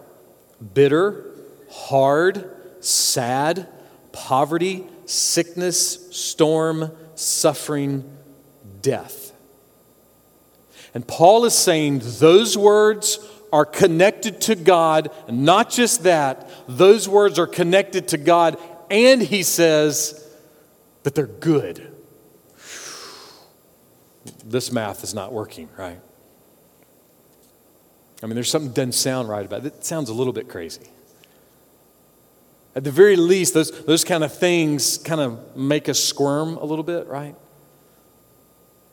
bitter, 0.74 1.26
hard, 1.70 2.50
sad, 2.80 3.68
poverty, 4.12 4.88
sickness, 5.08 6.16
storm, 6.16 6.92
suffering, 7.16 8.04
death. 8.82 9.34
And 10.94 11.08
Paul 11.08 11.46
is 11.46 11.56
saying 11.56 12.02
those 12.04 12.58
words 12.58 13.20
are 13.52 13.66
connected 13.66 14.42
to 14.42 14.56
God, 14.56 15.10
and 15.28 15.46
not 15.46 15.70
just 15.70 16.04
that, 16.04 16.50
those 16.68 17.08
words 17.08 17.40
are 17.40 17.48
connected 17.48 18.10
to 18.10 18.18
God, 18.18 18.58
and 18.92 19.22
he 19.22 19.42
says 19.44 20.24
that 21.04 21.16
they're 21.16 21.26
good. 21.26 21.94
This 24.44 24.72
math 24.72 25.04
is 25.04 25.14
not 25.14 25.32
working, 25.32 25.70
right? 25.78 26.00
I 28.22 28.26
mean, 28.26 28.36
there's 28.36 28.50
something 28.50 28.72
doesn't 28.72 28.94
sound 28.94 29.30
right 29.30 29.46
about 29.46 29.66
it. 29.66 29.68
It 29.68 29.86
sounds 29.86 30.10
a 30.10 30.14
little 30.14 30.34
bit 30.34 30.50
crazy. 30.50 30.90
At 32.78 32.84
the 32.84 32.92
very 32.92 33.16
least, 33.16 33.56
those, 33.56 33.72
those 33.86 34.04
kind 34.04 34.24
of 34.24 34.32
things 34.32 35.00
kind 35.00 35.20
of 35.20 35.58
make 35.58 35.90
us 35.90 36.00
squirm 36.00 36.58
a 36.58 36.64
little 36.64 36.84
bit, 36.84 37.08
right? 37.08 37.36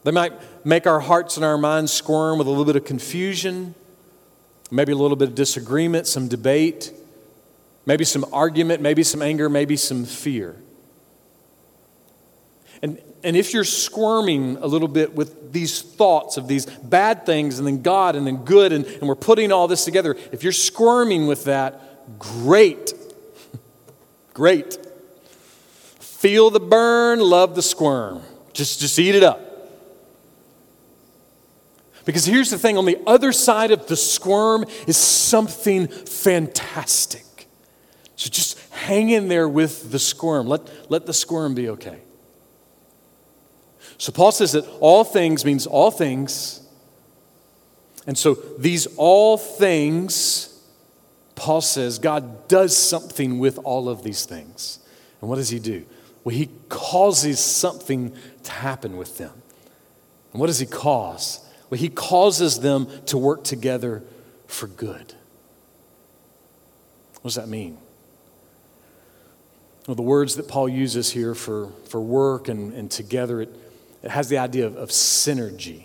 They 0.05 0.11
might 0.11 0.33
make 0.65 0.87
our 0.87 1.01
hearts 1.01 1.37
and 1.37 1.45
our 1.45 1.59
minds 1.59 1.93
squirm 1.93 2.39
with 2.39 2.47
a 2.47 2.51
little 2.51 2.65
bit 2.65 2.77
of 2.77 2.87
confusion, 2.87 3.75
maybe 4.71 4.93
a 4.93 4.97
little 4.97 5.19
bit 5.19 5.29
of 5.29 5.35
disagreement, 5.35 6.07
some 6.07 6.29
debate, 6.29 6.95
maybe 7.85 8.07
some 8.07 8.25
argument, 8.33 8.81
maybe 8.81 9.03
some 9.03 9.21
anger, 9.21 9.51
maybe 9.51 9.77
some 9.77 10.07
fear. 10.07 10.57
And, 12.81 12.99
and 13.23 13.37
if 13.37 13.53
you're 13.53 13.65
squirming 13.65 14.57
a 14.63 14.67
little 14.67 14.89
bit 14.89 15.15
with 15.15 15.53
these 15.53 15.83
thoughts 15.83 16.39
of 16.39 16.49
these 16.49 16.65
bad 16.65 17.27
things 17.27 17.59
and 17.59 17.69
then 17.69 17.83
God 17.83 18.17
and 18.17 18.27
then 18.27 18.47
good, 18.47 18.73
and, 18.73 18.87
and 18.87 19.07
we're 19.07 19.15
putting 19.15 19.53
all 19.53 19.69
this 19.69 19.85
together, 19.85 20.17
if 20.33 20.43
you're 20.43 20.53
squirming 20.55 21.27
with 21.27 21.45
that, 21.45 22.19
great. 22.19 22.95
Great. 24.35 24.79
Feel 25.99 26.51
the 26.51 26.61
burn, 26.61 27.21
love 27.21 27.55
the 27.55 27.63
squirm. 27.63 28.21
Just, 28.53 28.81
just 28.81 28.99
eat 28.99 29.15
it 29.15 29.23
up. 29.23 29.41
Because 32.05 32.27
here's 32.27 32.51
the 32.51 32.59
thing 32.59 32.77
on 32.77 32.85
the 32.85 32.99
other 33.07 33.33
side 33.33 33.71
of 33.71 33.87
the 33.87 33.97
squirm 33.97 34.67
is 34.87 34.97
something 34.97 35.87
fantastic. 35.87 37.25
So 38.17 38.29
just 38.29 38.59
hang 38.71 39.11
in 39.11 39.29
there 39.29 39.49
with 39.49 39.91
the 39.91 39.99
squirm. 39.99 40.47
Let, 40.47 40.91
let 40.91 41.07
the 41.07 41.15
squirm 41.15 41.55
be 41.55 41.71
okay. 41.71 42.01
So 43.97 44.13
Paul 44.13 44.33
says 44.33 44.53
that 44.53 44.69
all 44.81 45.05
things 45.05 45.45
means 45.45 45.67
all 45.67 45.91
things. 45.91 46.61
And 48.07 48.19
so 48.19 48.35
these 48.59 48.87
all 48.97 49.39
things, 49.39 50.54
Paul 51.35 51.61
says, 51.61 51.99
God 51.99 52.49
does 52.49 52.77
something 52.77 53.39
with 53.39 53.59
all 53.65 53.89
of 53.89 54.03
these 54.03 54.25
things. 54.25 54.79
And 55.21 55.29
what 55.29 55.37
does 55.37 55.51
he 55.51 55.59
do? 55.59 55.85
Well, 56.23 56.35
he 56.35 56.49
causes 56.69 57.39
something 57.41 58.15
to 58.45 58.51
happen 58.51 58.97
with 58.97 59.19
them. 59.19 59.33
And 60.33 60.41
what 60.41 60.47
does 60.47 60.59
he 60.59 60.67
cause? 60.67 61.41
Well, 61.71 61.79
he 61.79 61.89
causes 61.89 62.61
them 62.61 62.89
to 63.07 63.19
work 63.19 63.45
together 63.45 64.03
for 64.47 64.67
good. 64.67 65.15
What 67.21 67.31
does 67.31 67.35
that 67.35 67.49
mean? 67.49 67.79
Well, 69.87 69.95
the 69.95 70.03
words 70.03 70.37
that 70.37 70.49
Paul 70.49 70.69
uses 70.69 71.11
here 71.11 71.35
for, 71.35 71.71
for 71.89 72.01
work 72.01 72.49
and, 72.49 72.73
and 72.73 72.91
together, 72.91 73.43
it, 73.43 73.55
it 74.03 74.11
has 74.11 74.29
the 74.29 74.39
idea 74.39 74.67
of, 74.67 74.77
of 74.77 74.89
synergy. 74.89 75.85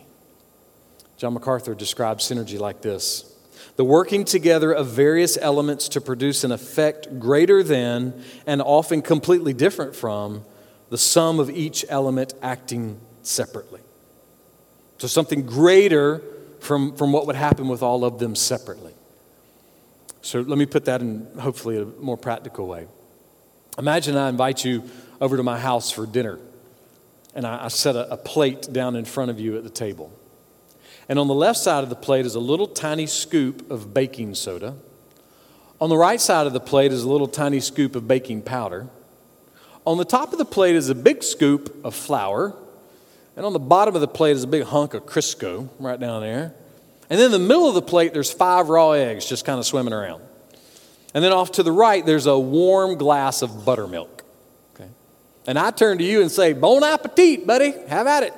John 1.18 1.34
MacArthur 1.34 1.76
describes 1.76 2.30
synergy 2.30 2.58
like 2.58 2.82
this 2.82 3.29
the 3.80 3.86
working 3.86 4.26
together 4.26 4.74
of 4.74 4.88
various 4.88 5.38
elements 5.38 5.88
to 5.88 6.02
produce 6.02 6.44
an 6.44 6.52
effect 6.52 7.18
greater 7.18 7.64
than 7.64 8.14
and 8.46 8.62
often 8.62 9.02
completely 9.02 9.54
different 9.54 9.96
from 9.96 10.44
the 10.90 10.98
sum 10.98 11.40
of 11.40 11.50
each 11.50 11.86
element 11.88 12.34
acting 12.42 13.00
separately. 13.22 13.80
So, 14.98 15.08
something 15.08 15.46
greater 15.46 16.22
from, 16.60 16.94
from 16.98 17.14
what 17.14 17.26
would 17.28 17.38
happen 17.38 17.70
with 17.70 17.82
all 17.82 18.04
of 18.04 18.20
them 18.20 18.36
separately. 18.36 18.92
So, 20.22 20.42
let 20.42 20.58
me 20.58 20.66
put 20.66 20.84
that 20.84 21.00
in 21.00 21.26
hopefully 21.40 21.82
a 21.82 21.86
more 21.86 22.18
practical 22.18 22.68
way. 22.68 22.86
Imagine 23.78 24.18
I 24.18 24.28
invite 24.28 24.66
you 24.66 24.84
over 25.22 25.38
to 25.38 25.44
my 25.44 25.58
house 25.58 25.90
for 25.90 26.06
dinner, 26.06 26.38
and 27.34 27.48
I, 27.48 27.64
I 27.64 27.68
set 27.70 27.96
a, 27.96 28.12
a 28.12 28.18
plate 28.18 28.68
down 28.74 28.98
in 28.98 29.06
front 29.06 29.32
of 29.32 29.40
you 29.40 29.56
at 29.56 29.64
the 29.64 29.70
table. 29.70 30.12
And 31.10 31.18
on 31.18 31.28
the 31.28 31.34
left 31.34 31.58
side 31.58 31.84
of 31.84 31.90
the 31.90 31.96
plate 31.96 32.28
is 32.28 32.36
a 32.36 32.40
little 32.40 32.68
tiny 32.68 33.08
scoop 33.08 33.70
of 33.72 33.94
baking 33.94 34.36
soda. 34.36 34.76
On 35.82 35.90
the 35.90 35.98
right 35.98 36.22
side 36.22 36.46
of 36.46 36.54
the 36.54 36.60
plate 36.60 36.92
is 36.92 37.04
a 37.04 37.10
little 37.10 37.28
tiny 37.28 37.60
scoop 37.60 37.96
of 37.96 38.08
baking 38.08 38.44
powder. 38.44 38.88
On 39.86 39.98
the 39.98 40.06
top 40.06 40.32
of 40.32 40.38
the 40.38 40.46
plate 40.46 40.76
is 40.76 40.90
a 40.90 40.96
big 40.96 41.24
scoop 41.24 41.84
of 41.84 41.96
flour. 41.96 42.56
And 43.36 43.46
on 43.46 43.54
the 43.54 43.60
bottom 43.60 43.96
of 43.96 44.02
the 44.02 44.08
plate 44.08 44.36
is 44.36 44.44
a 44.44 44.48
big 44.48 44.64
hunk 44.64 44.94
of 44.94 45.06
Crisco 45.08 45.70
right 45.80 46.00
down 46.00 46.22
there. 46.22 46.54
And 47.10 47.20
then 47.20 47.28
in 47.28 47.32
the 47.32 47.40
middle 47.40 47.68
of 47.68 47.74
the 47.74 47.82
plate, 47.82 48.14
there's 48.14 48.32
five 48.32 48.70
raw 48.70 48.92
eggs 48.92 49.26
just 49.26 49.46
kind 49.46 49.58
of 49.58 49.66
swimming 49.66 49.94
around. 49.94 50.22
And 51.16 51.24
then 51.24 51.32
off 51.32 51.54
to 51.54 51.64
the 51.64 51.72
right, 51.72 52.06
there's 52.06 52.28
a 52.28 52.38
warm 52.38 52.96
glass 52.98 53.42
of 53.42 53.66
buttermilk. 53.66 54.24
Okay? 54.76 54.90
And 55.48 55.58
I 55.58 55.72
turn 55.72 55.98
to 55.98 56.04
you 56.04 56.22
and 56.22 56.30
say, 56.30 56.54
Bon 56.54 56.84
appetit, 56.84 57.48
buddy. 57.48 57.74
Have 57.88 58.06
at 58.06 58.24
it. 58.24 58.34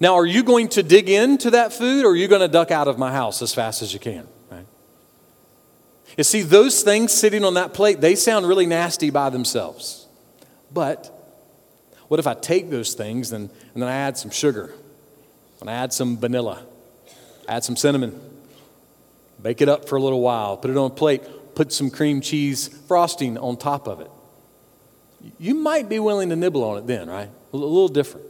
Now, 0.00 0.14
are 0.14 0.26
you 0.26 0.42
going 0.42 0.68
to 0.70 0.82
dig 0.82 1.08
into 1.08 1.50
that 1.50 1.72
food 1.72 2.04
or 2.04 2.10
are 2.10 2.16
you 2.16 2.26
going 2.26 2.40
to 2.40 2.48
duck 2.48 2.70
out 2.70 2.88
of 2.88 2.98
my 2.98 3.12
house 3.12 3.42
as 3.42 3.54
fast 3.54 3.82
as 3.82 3.92
you 3.92 4.00
can? 4.00 4.26
Right? 4.50 4.66
You 6.16 6.24
see, 6.24 6.40
those 6.42 6.82
things 6.82 7.12
sitting 7.12 7.44
on 7.44 7.54
that 7.54 7.74
plate, 7.74 8.00
they 8.00 8.14
sound 8.14 8.48
really 8.48 8.66
nasty 8.66 9.10
by 9.10 9.28
themselves. 9.28 10.06
But 10.72 11.14
what 12.08 12.18
if 12.18 12.26
I 12.26 12.34
take 12.34 12.70
those 12.70 12.94
things 12.94 13.32
and, 13.32 13.50
and 13.74 13.82
then 13.82 13.88
I 13.88 13.94
add 13.94 14.16
some 14.16 14.30
sugar, 14.30 14.72
and 15.60 15.68
I 15.68 15.74
add 15.74 15.92
some 15.92 16.16
vanilla, 16.16 16.64
add 17.46 17.62
some 17.62 17.76
cinnamon, 17.76 18.18
Bake 19.42 19.60
it 19.60 19.68
up 19.68 19.88
for 19.88 19.96
a 19.96 20.02
little 20.02 20.20
while, 20.20 20.56
put 20.56 20.70
it 20.70 20.76
on 20.76 20.90
a 20.90 20.94
plate, 20.94 21.22
put 21.54 21.72
some 21.72 21.90
cream 21.90 22.20
cheese 22.20 22.68
frosting 22.88 23.38
on 23.38 23.56
top 23.56 23.88
of 23.88 24.00
it. 24.00 24.10
You 25.38 25.54
might 25.54 25.88
be 25.88 25.98
willing 25.98 26.30
to 26.30 26.36
nibble 26.36 26.64
on 26.64 26.78
it 26.78 26.86
then, 26.86 27.08
right? 27.08 27.30
A 27.52 27.56
little 27.56 27.88
different. 27.88 28.26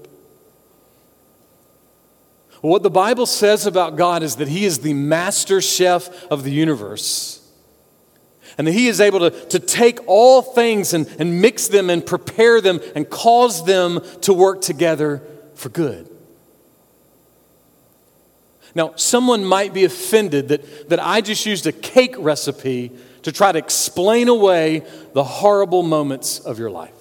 What 2.61 2.83
the 2.83 2.90
Bible 2.90 3.27
says 3.27 3.66
about 3.66 3.96
God 3.96 4.23
is 4.23 4.37
that 4.37 4.49
He 4.49 4.64
is 4.64 4.81
the 4.81 4.94
master 4.94 5.61
chef 5.61 6.25
of 6.27 6.44
the 6.44 6.51
universe. 6.51 7.37
And 8.59 8.66
that 8.66 8.73
He 8.73 8.88
is 8.88 9.01
able 9.01 9.20
to, 9.20 9.31
to 9.31 9.59
take 9.59 9.99
all 10.07 10.42
things 10.42 10.92
and, 10.92 11.07
and 11.18 11.40
mix 11.40 11.68
them 11.68 11.88
and 11.88 12.05
prepare 12.05 12.61
them 12.61 12.81
and 12.94 13.09
cause 13.09 13.64
them 13.64 14.01
to 14.23 14.35
work 14.35 14.61
together 14.61 15.23
for 15.55 15.70
good. 15.70 16.11
Now, 18.75 18.92
someone 18.96 19.44
might 19.44 19.75
be 19.75 19.85
offended 19.85 20.49
that, 20.49 20.88
that 20.90 21.01
I 21.01 21.23
just 21.23 21.44
used 21.46 21.66
a 21.66 21.73
cake 21.73 22.14
recipe 22.18 22.92
to 23.23 23.33
try 23.33 23.53
to 23.53 23.59
explain 23.59 24.29
away 24.29 24.85
the 25.12 25.25
horrible 25.25 25.83
moments 25.83 26.38
of 26.40 26.59
your 26.59 26.70
life. 26.70 26.92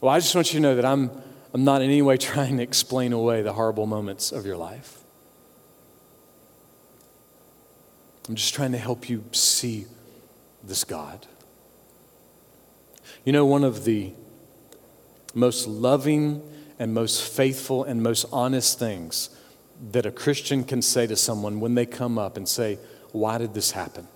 Well, 0.00 0.12
I 0.12 0.18
just 0.18 0.34
want 0.34 0.52
you 0.52 0.58
to 0.58 0.62
know 0.62 0.76
that 0.76 0.84
I'm, 0.84 1.10
I'm 1.52 1.64
not 1.64 1.82
in 1.82 1.90
any 1.90 2.02
way 2.02 2.16
trying 2.18 2.56
to 2.58 2.62
explain 2.62 3.12
away 3.12 3.42
the 3.42 3.52
horrible 3.52 3.86
moments 3.86 4.32
of 4.32 4.46
your 4.46 4.56
life. 4.56 4.98
I'm 8.28 8.36
just 8.36 8.54
trying 8.54 8.72
to 8.72 8.78
help 8.78 9.08
you 9.08 9.24
see 9.32 9.86
this 10.62 10.84
God. 10.84 11.26
You 13.24 13.32
know, 13.32 13.44
one 13.44 13.64
of 13.64 13.84
the 13.84 14.12
most 15.34 15.66
loving 15.66 16.42
and 16.78 16.94
most 16.94 17.22
faithful 17.22 17.84
and 17.84 18.02
most 18.02 18.26
honest 18.32 18.78
things 18.78 19.30
that 19.92 20.06
a 20.06 20.10
Christian 20.10 20.64
can 20.64 20.82
say 20.82 21.06
to 21.06 21.16
someone 21.16 21.60
when 21.60 21.74
they 21.74 21.86
come 21.86 22.18
up 22.18 22.36
and 22.36 22.48
say, 22.48 22.78
Why 23.12 23.38
did 23.38 23.54
this 23.54 23.72
happen? 23.72 24.06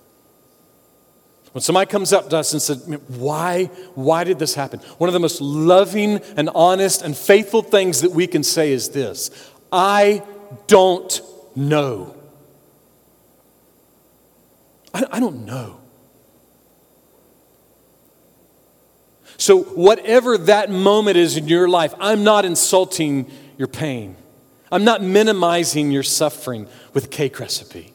When 1.55 1.61
somebody 1.61 1.89
comes 1.89 2.11
up 2.11 2.29
to 2.31 2.37
us 2.39 2.51
and 2.51 2.61
says, 2.61 2.85
Why, 3.07 3.67
why 3.93 4.25
did 4.25 4.39
this 4.39 4.55
happen? 4.55 4.81
One 4.97 5.07
of 5.07 5.13
the 5.13 5.21
most 5.21 5.39
loving 5.39 6.17
and 6.35 6.49
honest 6.53 7.01
and 7.01 7.15
faithful 7.15 7.61
things 7.61 8.01
that 8.01 8.11
we 8.11 8.27
can 8.27 8.43
say 8.43 8.73
is 8.73 8.89
this 8.89 9.31
I 9.71 10.21
don't 10.67 11.21
know. 11.55 12.13
I, 14.93 15.05
I 15.13 15.19
don't 15.21 15.45
know. 15.45 15.79
So, 19.37 19.63
whatever 19.63 20.37
that 20.37 20.69
moment 20.69 21.15
is 21.15 21.37
in 21.37 21.47
your 21.47 21.69
life, 21.69 21.93
I'm 22.01 22.25
not 22.25 22.43
insulting 22.43 23.31
your 23.57 23.69
pain. 23.69 24.17
I'm 24.73 24.83
not 24.83 25.01
minimizing 25.01 25.89
your 25.89 26.03
suffering 26.03 26.67
with 26.93 27.09
cake 27.11 27.39
recipe. 27.39 27.93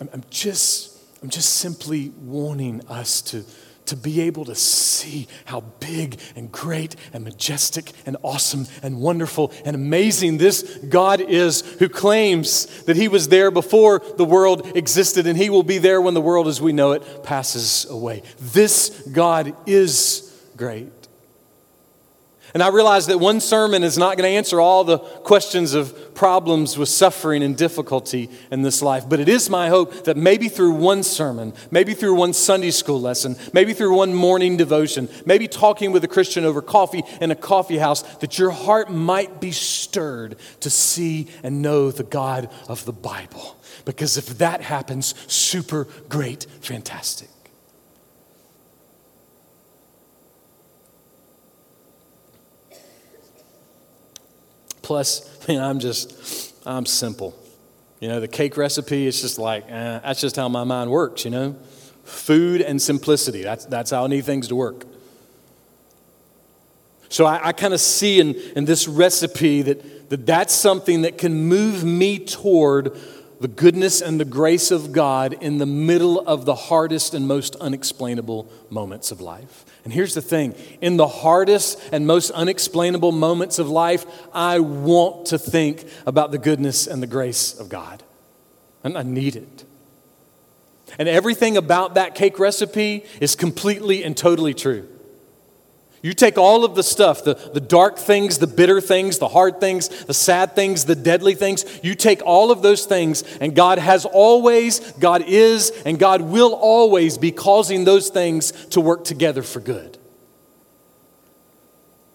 I'm, 0.00 0.08
I'm 0.14 0.24
just, 0.30 0.93
I'm 1.24 1.30
just 1.30 1.54
simply 1.54 2.10
warning 2.20 2.82
us 2.86 3.22
to, 3.22 3.46
to 3.86 3.96
be 3.96 4.20
able 4.20 4.44
to 4.44 4.54
see 4.54 5.26
how 5.46 5.62
big 5.80 6.20
and 6.36 6.52
great 6.52 6.96
and 7.14 7.24
majestic 7.24 7.92
and 8.04 8.18
awesome 8.22 8.66
and 8.82 9.00
wonderful 9.00 9.50
and 9.64 9.74
amazing 9.74 10.36
this 10.36 10.80
God 10.86 11.22
is 11.22 11.62
who 11.78 11.88
claims 11.88 12.84
that 12.84 12.96
He 12.96 13.08
was 13.08 13.28
there 13.28 13.50
before 13.50 14.02
the 14.18 14.24
world 14.26 14.76
existed 14.76 15.26
and 15.26 15.38
He 15.38 15.48
will 15.48 15.62
be 15.62 15.78
there 15.78 15.98
when 15.98 16.12
the 16.12 16.20
world 16.20 16.46
as 16.46 16.60
we 16.60 16.74
know 16.74 16.92
it 16.92 17.22
passes 17.22 17.86
away. 17.88 18.22
This 18.38 18.90
God 19.10 19.56
is 19.66 20.30
great. 20.58 21.03
And 22.54 22.62
I 22.62 22.68
realize 22.68 23.08
that 23.08 23.18
one 23.18 23.40
sermon 23.40 23.82
is 23.82 23.98
not 23.98 24.16
going 24.16 24.30
to 24.30 24.36
answer 24.36 24.60
all 24.60 24.84
the 24.84 24.98
questions 24.98 25.74
of 25.74 26.14
problems 26.14 26.78
with 26.78 26.88
suffering 26.88 27.42
and 27.42 27.56
difficulty 27.56 28.30
in 28.52 28.62
this 28.62 28.80
life. 28.80 29.08
But 29.08 29.18
it 29.18 29.28
is 29.28 29.50
my 29.50 29.68
hope 29.68 30.04
that 30.04 30.16
maybe 30.16 30.48
through 30.48 30.74
one 30.74 31.02
sermon, 31.02 31.52
maybe 31.72 31.94
through 31.94 32.14
one 32.14 32.32
Sunday 32.32 32.70
school 32.70 33.00
lesson, 33.00 33.34
maybe 33.52 33.72
through 33.72 33.96
one 33.96 34.14
morning 34.14 34.56
devotion, 34.56 35.08
maybe 35.26 35.48
talking 35.48 35.90
with 35.90 36.04
a 36.04 36.08
Christian 36.08 36.44
over 36.44 36.62
coffee 36.62 37.02
in 37.20 37.32
a 37.32 37.36
coffee 37.36 37.78
house, 37.78 38.02
that 38.18 38.38
your 38.38 38.52
heart 38.52 38.88
might 38.88 39.40
be 39.40 39.50
stirred 39.50 40.36
to 40.60 40.70
see 40.70 41.26
and 41.42 41.60
know 41.60 41.90
the 41.90 42.04
God 42.04 42.48
of 42.68 42.84
the 42.84 42.92
Bible. 42.92 43.58
Because 43.84 44.16
if 44.16 44.38
that 44.38 44.60
happens, 44.60 45.16
super 45.26 45.88
great, 46.08 46.46
fantastic. 46.60 47.28
Plus, 54.84 55.28
man, 55.48 55.60
I'm 55.60 55.80
just, 55.80 56.54
I'm 56.64 56.86
simple. 56.86 57.34
You 57.98 58.08
know, 58.08 58.20
the 58.20 58.28
cake 58.28 58.56
recipe 58.56 59.06
is 59.06 59.20
just 59.20 59.38
like, 59.38 59.64
eh, 59.66 60.00
that's 60.00 60.20
just 60.20 60.36
how 60.36 60.48
my 60.48 60.62
mind 60.62 60.90
works, 60.90 61.24
you 61.24 61.30
know? 61.30 61.56
Food 62.04 62.60
and 62.60 62.80
simplicity, 62.80 63.42
that's, 63.42 63.64
that's 63.64 63.90
how 63.90 64.04
I 64.04 64.06
need 64.08 64.24
things 64.24 64.46
to 64.48 64.54
work. 64.54 64.84
So 67.08 67.24
I, 67.24 67.48
I 67.48 67.52
kind 67.52 67.72
of 67.72 67.80
see 67.80 68.20
in, 68.20 68.34
in 68.56 68.66
this 68.66 68.86
recipe 68.86 69.62
that, 69.62 70.10
that 70.10 70.26
that's 70.26 70.52
something 70.52 71.02
that 71.02 71.16
can 71.16 71.32
move 71.34 71.82
me 71.82 72.18
toward 72.18 72.96
the 73.40 73.48
goodness 73.48 74.02
and 74.02 74.20
the 74.20 74.24
grace 74.24 74.70
of 74.70 74.92
God 74.92 75.34
in 75.40 75.58
the 75.58 75.66
middle 75.66 76.20
of 76.20 76.44
the 76.44 76.54
hardest 76.54 77.14
and 77.14 77.26
most 77.26 77.56
unexplainable 77.56 78.50
moments 78.68 79.10
of 79.10 79.20
life. 79.20 79.64
And 79.84 79.92
here's 79.92 80.14
the 80.14 80.22
thing 80.22 80.54
in 80.80 80.96
the 80.96 81.06
hardest 81.06 81.78
and 81.92 82.06
most 82.06 82.30
unexplainable 82.30 83.12
moments 83.12 83.58
of 83.58 83.68
life, 83.68 84.06
I 84.32 84.58
want 84.58 85.26
to 85.26 85.38
think 85.38 85.84
about 86.06 86.30
the 86.30 86.38
goodness 86.38 86.86
and 86.86 87.02
the 87.02 87.06
grace 87.06 87.58
of 87.58 87.68
God. 87.68 88.02
And 88.82 88.96
I 88.96 89.02
need 89.02 89.36
it. 89.36 89.64
And 90.98 91.08
everything 91.08 91.56
about 91.56 91.94
that 91.94 92.14
cake 92.14 92.38
recipe 92.38 93.04
is 93.20 93.34
completely 93.34 94.04
and 94.04 94.16
totally 94.16 94.54
true. 94.54 94.88
You 96.04 96.12
take 96.12 96.36
all 96.36 96.66
of 96.66 96.74
the 96.74 96.82
stuff, 96.82 97.24
the, 97.24 97.32
the 97.32 97.62
dark 97.62 97.96
things, 97.96 98.36
the 98.36 98.46
bitter 98.46 98.78
things, 98.82 99.16
the 99.16 99.28
hard 99.28 99.58
things, 99.58 99.88
the 100.04 100.12
sad 100.12 100.54
things, 100.54 100.84
the 100.84 100.94
deadly 100.94 101.34
things, 101.34 101.64
you 101.82 101.94
take 101.94 102.20
all 102.26 102.50
of 102.50 102.60
those 102.60 102.84
things, 102.84 103.22
and 103.40 103.56
God 103.56 103.78
has 103.78 104.04
always, 104.04 104.80
God 104.98 105.22
is, 105.26 105.70
and 105.86 105.98
God 105.98 106.20
will 106.20 106.52
always 106.52 107.16
be 107.16 107.32
causing 107.32 107.84
those 107.84 108.10
things 108.10 108.52
to 108.66 108.82
work 108.82 109.04
together 109.04 109.42
for 109.42 109.60
good. 109.60 109.96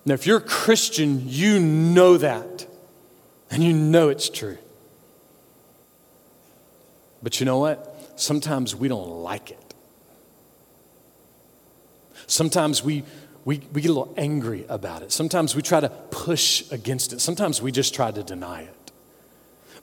Now, 0.06 0.14
if 0.14 0.28
you're 0.28 0.38
a 0.38 0.42
Christian, 0.42 1.24
you 1.26 1.60
know 1.60 2.18
that, 2.18 2.68
and 3.50 3.64
you 3.64 3.74
know 3.74 4.10
it's 4.10 4.30
true. 4.30 4.60
But 7.24 7.40
you 7.40 7.48
know 7.48 7.58
what? 7.58 8.14
Sometimes 8.18 8.76
we 8.76 8.88
don't 8.88 9.24
like 9.24 9.50
it. 9.50 9.74
Sometimes 12.28 12.84
we, 12.84 13.04
we, 13.46 13.62
we 13.74 13.82
get 13.82 13.90
a 13.90 13.94
little 13.94 14.14
angry 14.18 14.66
about 14.70 15.02
it. 15.02 15.12
Sometimes 15.12 15.56
we 15.56 15.62
try 15.62 15.80
to 15.80 15.90
push 15.90 16.70
against 16.72 17.14
it. 17.14 17.22
Sometimes 17.22 17.62
we 17.62 17.72
just 17.72 17.94
try 17.94 18.12
to 18.12 18.24
deny 18.24 18.64
it. 18.64 18.76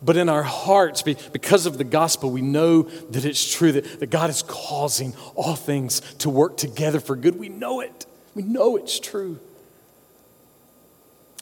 But 0.03 0.17
in 0.17 0.29
our 0.29 0.43
hearts, 0.43 1.03
because 1.03 1.65
of 1.65 1.79
the 1.79 1.85
gospel, 1.85 2.31
we 2.31 2.43
know 2.43 2.83
that 2.83 3.25
it's 3.25 3.51
true, 3.53 3.73
that, 3.73 4.01
that 4.01 4.11
God 4.11 4.29
is 4.29 4.43
causing 4.47 5.15
all 5.35 5.57
things 5.57 6.01
to 6.19 6.29
work 6.29 6.59
together 6.59 7.01
for 7.01 7.17
good. 7.17 7.39
We 7.39 7.49
know 7.49 7.81
it. 7.81 8.05
We 8.35 8.43
know 8.43 8.77
it's 8.77 9.01
true. 9.01 9.39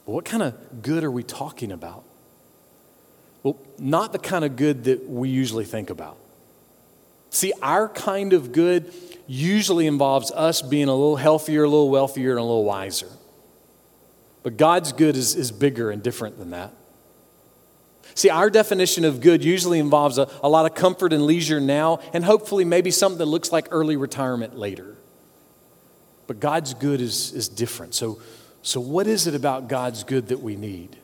But 0.07 0.12
what 0.12 0.24
kind 0.24 0.42
of 0.42 0.83
good 0.83 1.03
are 1.03 1.11
we 1.11 1.24
talking 1.24 1.72
about? 1.72 2.05
Well, 3.42 3.59
not 3.79 4.12
the 4.12 4.18
kind 4.18 4.44
of 4.44 4.57
good 4.57 4.85
that 4.85 5.09
we 5.09 5.31
usually 5.31 5.64
think 5.64 5.90
about. 5.90 6.16
See, 7.35 7.53
our 7.62 7.88
kind 7.88 8.33
of 8.33 8.53
good 8.53 8.94
usually 9.27 9.88
involves 9.88 10.31
us 10.31 10.62
being 10.62 10.87
a 10.87 10.94
little 10.94 11.16
healthier, 11.16 11.64
a 11.64 11.68
little 11.68 11.90
wealthier, 11.90 12.31
and 12.31 12.38
a 12.38 12.44
little 12.44 12.64
wiser. 12.64 13.09
But 14.44 14.57
God's 14.57 14.92
good 14.92 15.16
is, 15.16 15.35
is 15.35 15.51
bigger 15.51 15.90
and 15.90 16.01
different 16.01 16.38
than 16.38 16.51
that. 16.51 16.73
See, 18.14 18.31
our 18.31 18.51
definition 18.51 19.05
of 19.05 19.20
good 19.20 19.42
usually 19.42 19.81
involves 19.81 20.16
a, 20.16 20.31
a 20.44 20.49
lot 20.49 20.64
of 20.64 20.77
comfort 20.77 21.12
and 21.12 21.27
leisure 21.27 21.61
now, 21.61 21.99
and 22.12 22.25
hopefully 22.25 22.64
maybe 22.64 22.92
something 22.92 23.18
that 23.18 23.27
looks 23.27 23.51
like 23.51 23.66
early 23.73 23.97
retirement 23.97 24.57
later. 24.57 24.97
But 26.29 26.38
God's 26.38 26.73
good 26.73 27.01
is, 27.01 27.33
is 27.33 27.49
different. 27.49 27.97
So, 27.97 28.20
so, 28.62 28.81
what 28.81 29.09
is 29.09 29.27
it 29.27 29.35
about 29.35 29.66
God's 29.66 30.05
good 30.05 30.29
that 30.29 30.40
we 30.40 30.55
need? 30.55 30.97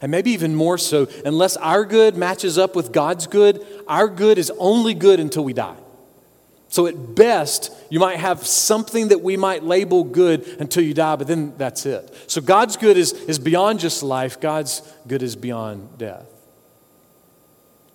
And 0.00 0.10
maybe 0.10 0.30
even 0.30 0.54
more 0.54 0.78
so, 0.78 1.08
unless 1.24 1.56
our 1.56 1.84
good 1.84 2.16
matches 2.16 2.58
up 2.58 2.76
with 2.76 2.92
God's 2.92 3.26
good, 3.26 3.66
our 3.86 4.08
good 4.08 4.38
is 4.38 4.52
only 4.58 4.94
good 4.94 5.18
until 5.20 5.44
we 5.44 5.52
die. 5.52 5.76
So, 6.70 6.86
at 6.86 7.14
best, 7.14 7.72
you 7.88 7.98
might 7.98 8.18
have 8.18 8.46
something 8.46 9.08
that 9.08 9.22
we 9.22 9.36
might 9.38 9.64
label 9.64 10.04
good 10.04 10.46
until 10.60 10.84
you 10.84 10.92
die, 10.92 11.16
but 11.16 11.26
then 11.26 11.54
that's 11.56 11.86
it. 11.86 12.14
So, 12.26 12.42
God's 12.42 12.76
good 12.76 12.98
is, 12.98 13.12
is 13.12 13.38
beyond 13.38 13.80
just 13.80 14.02
life, 14.02 14.38
God's 14.38 14.82
good 15.06 15.22
is 15.22 15.34
beyond 15.34 15.96
death. 15.96 16.26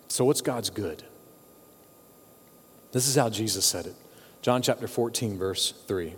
So, 0.08 0.24
what's 0.24 0.40
God's 0.40 0.70
good? 0.70 1.04
This 2.90 3.08
is 3.08 3.14
how 3.16 3.28
Jesus 3.28 3.64
said 3.64 3.86
it 3.86 3.94
John 4.42 4.60
chapter 4.60 4.88
14, 4.88 5.38
verse 5.38 5.72
3. 5.86 6.14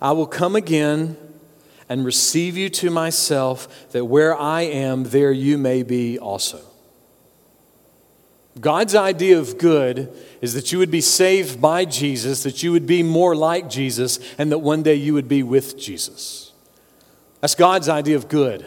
I 0.00 0.12
will 0.12 0.26
come 0.26 0.56
again 0.56 1.16
and 1.88 2.04
receive 2.04 2.56
you 2.56 2.68
to 2.68 2.90
myself, 2.90 3.90
that 3.92 4.04
where 4.04 4.36
I 4.36 4.62
am, 4.62 5.04
there 5.04 5.32
you 5.32 5.56
may 5.58 5.82
be 5.82 6.18
also. 6.18 6.60
God's 8.60 8.94
idea 8.94 9.38
of 9.38 9.58
good 9.58 10.12
is 10.40 10.54
that 10.54 10.72
you 10.72 10.78
would 10.78 10.90
be 10.90 11.00
saved 11.00 11.60
by 11.60 11.84
Jesus, 11.84 12.42
that 12.42 12.62
you 12.62 12.72
would 12.72 12.86
be 12.86 13.02
more 13.02 13.36
like 13.36 13.70
Jesus, 13.70 14.18
and 14.36 14.50
that 14.50 14.58
one 14.58 14.82
day 14.82 14.94
you 14.94 15.14
would 15.14 15.28
be 15.28 15.42
with 15.42 15.78
Jesus. 15.78 16.52
That's 17.40 17.54
God's 17.54 17.88
idea 17.88 18.16
of 18.16 18.28
good. 18.28 18.64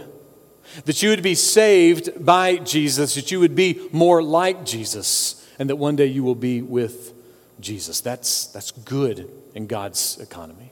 That 0.86 1.04
you 1.04 1.10
would 1.10 1.24
be 1.24 1.36
saved 1.36 2.24
by 2.24 2.58
Jesus, 2.58 3.16
that 3.16 3.32
you 3.32 3.40
would 3.42 3.56
be 3.56 3.82
more 3.92 4.24
like 4.24 4.66
Jesus, 4.66 5.46
and 5.60 5.70
that 5.70 5.76
one 5.76 5.98
day 5.98 6.06
you 6.06 6.24
will 6.24 6.36
be 6.36 6.62
with 6.62 7.14
Jesus. 7.60 8.00
That's, 8.00 8.48
that's 8.48 8.72
good 8.72 9.30
in 9.54 9.68
God's 9.68 10.18
economy. 10.20 10.71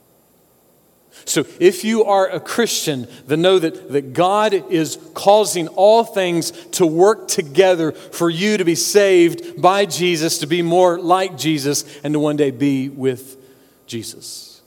So, 1.25 1.45
if 1.59 1.83
you 1.83 2.05
are 2.05 2.27
a 2.27 2.39
Christian, 2.39 3.07
then 3.27 3.41
know 3.41 3.59
that, 3.59 3.91
that 3.91 4.13
God 4.13 4.53
is 4.53 4.97
causing 5.13 5.67
all 5.69 6.03
things 6.03 6.51
to 6.71 6.85
work 6.85 7.27
together 7.27 7.91
for 7.91 8.29
you 8.29 8.57
to 8.57 8.65
be 8.65 8.75
saved 8.75 9.61
by 9.61 9.85
Jesus, 9.85 10.39
to 10.39 10.47
be 10.47 10.61
more 10.61 10.99
like 10.99 11.37
Jesus, 11.37 11.85
and 12.03 12.13
to 12.13 12.19
one 12.19 12.37
day 12.37 12.51
be 12.51 12.89
with 12.89 13.37
Jesus. 13.85 14.61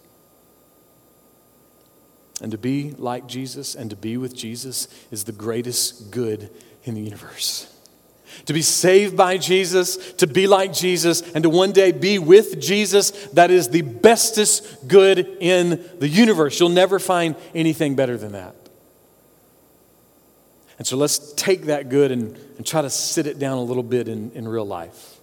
And 2.41 2.51
to 2.51 2.59
be 2.59 2.93
like 2.99 3.27
Jesus 3.29 3.77
and 3.77 3.88
to 3.91 3.97
be 3.97 4.17
with 4.17 4.35
Jesus 4.35 4.88
is 5.12 5.25
the 5.25 5.33
greatest 5.33 6.11
good 6.11 6.51
in 6.85 6.95
the 6.95 7.01
universe 7.01 7.71
to 8.47 8.53
be 8.53 8.62
saved 8.62 9.16
by 9.16 9.38
Jesus, 9.38 10.12
to 10.14 10.27
be 10.27 10.47
like 10.47 10.73
Jesus, 10.73 11.23
and 11.33 11.42
to 11.42 11.51
one 11.51 11.73
day 11.73 11.92
be 11.92 12.18
with 12.18 12.61
Jesus, 12.61 13.11
that 13.29 13.51
is 13.51 13.68
the 13.68 13.83
bestest 13.83 14.88
good 14.88 15.18
in 15.40 15.85
the 15.99 16.09
universe. 16.09 16.59
You'll 16.59 16.68
never 16.71 16.99
find 16.99 17.37
anything 17.55 17.95
better 17.95 18.16
than 18.16 18.33
that. 18.33 18.55
And 20.79 20.87
so 20.87 20.97
let's 20.97 21.33
take 21.35 21.66
that 21.66 21.88
good 21.88 22.11
and, 22.11 22.37
and 22.57 22.66
try 22.66 22.83
to 22.83 22.90
sit 22.90 23.27
it 23.27 23.38
down 23.38 23.59
a 23.59 23.62
little 23.62 23.83
bit 23.83 24.09
in, 24.09 24.33
in 24.33 24.49
real 24.49 24.66
life. 24.66 25.21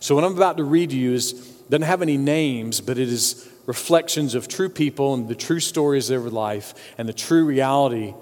So 0.00 0.14
what 0.14 0.24
I'm 0.24 0.34
about 0.34 0.56
to 0.56 0.64
read 0.64 0.90
to 0.90 0.96
you 0.96 1.12
is 1.12 1.32
doesn't 1.68 1.86
have 1.86 2.02
any 2.02 2.16
names, 2.16 2.80
but 2.80 2.98
it 2.98 3.08
is 3.08 3.48
reflections 3.66 4.34
of 4.34 4.48
true 4.48 4.68
people 4.68 5.14
and 5.14 5.28
the 5.28 5.34
true 5.34 5.60
stories 5.60 6.10
of 6.10 6.22
their 6.22 6.30
life 6.30 6.74
and 6.98 7.08
the 7.08 7.12
true 7.12 7.44
reality 7.44 8.14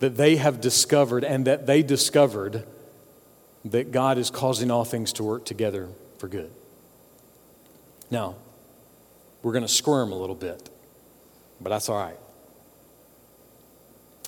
that 0.00 0.16
they 0.16 0.36
have 0.36 0.60
discovered 0.60 1.24
and 1.24 1.46
that 1.46 1.66
they 1.66 1.82
discovered 1.82 2.64
that 3.64 3.92
God 3.92 4.18
is 4.18 4.30
causing 4.30 4.70
all 4.70 4.84
things 4.84 5.12
to 5.14 5.24
work 5.24 5.44
together 5.44 5.88
for 6.18 6.28
good. 6.28 6.50
Now, 8.10 8.36
we're 9.42 9.52
going 9.52 9.64
to 9.64 9.68
squirm 9.68 10.12
a 10.12 10.18
little 10.18 10.34
bit, 10.34 10.70
but 11.60 11.70
that's 11.70 11.88
all 11.88 11.98
right. 11.98 12.18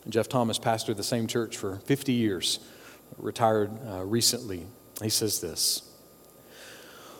Geoff 0.09 0.29
Thomas 0.29 0.59
pastored 0.59 0.96
the 0.96 1.03
same 1.03 1.27
church 1.27 1.57
for 1.57 1.77
50 1.77 2.12
years, 2.12 2.61
retired 3.18 3.70
uh, 3.88 4.05
recently. 4.05 4.66
He 5.03 5.09
says 5.09 5.40
this 5.40 5.83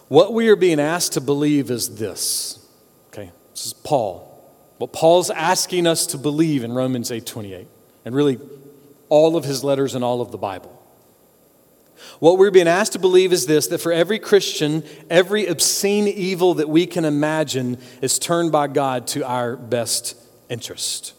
What 0.09 0.33
we 0.33 0.48
are 0.48 0.57
being 0.57 0.81
asked 0.81 1.14
to 1.14 1.20
believe 1.20 1.70
is 1.70 1.96
this. 1.96 2.64
Okay, 3.09 3.33
this 3.52 3.66
is 3.66 3.72
Paul. 3.72 4.33
What 4.79 4.92
Paul's 4.92 5.31
asking 5.31 5.87
us 5.87 6.07
to 6.09 6.18
believe 6.18 6.62
in 6.62 6.72
Romans 6.72 7.11
8 7.11 7.26
28, 7.26 7.66
and 8.05 8.14
really 8.14 8.38
all 9.09 9.37
of 9.37 9.44
his 9.44 9.64
letters 9.64 9.94
and 9.94 10.05
all 10.05 10.20
of 10.20 10.31
the 10.31 10.38
Bible. 10.38 10.76
What 12.18 12.38
we're 12.38 12.50
being 12.50 12.68
asked 12.68 12.92
to 12.92 12.98
believe 12.98 13.32
is 13.32 13.46
this 13.46 13.66
that 13.68 13.78
for 13.78 13.92
every 13.92 14.18
Christian, 14.18 14.82
every 15.11 15.46
obscene 15.46 16.09
evil 16.09 16.54
that 16.54 16.68
we 16.68 16.87
can 16.87 17.04
imagine 17.04 17.78
is 18.02 18.18
turned 18.18 18.52
by 18.52 18.68
God 18.68 19.06
to 19.09 19.26
our 19.26 19.56
best 19.56 20.16
interest. 20.48 21.14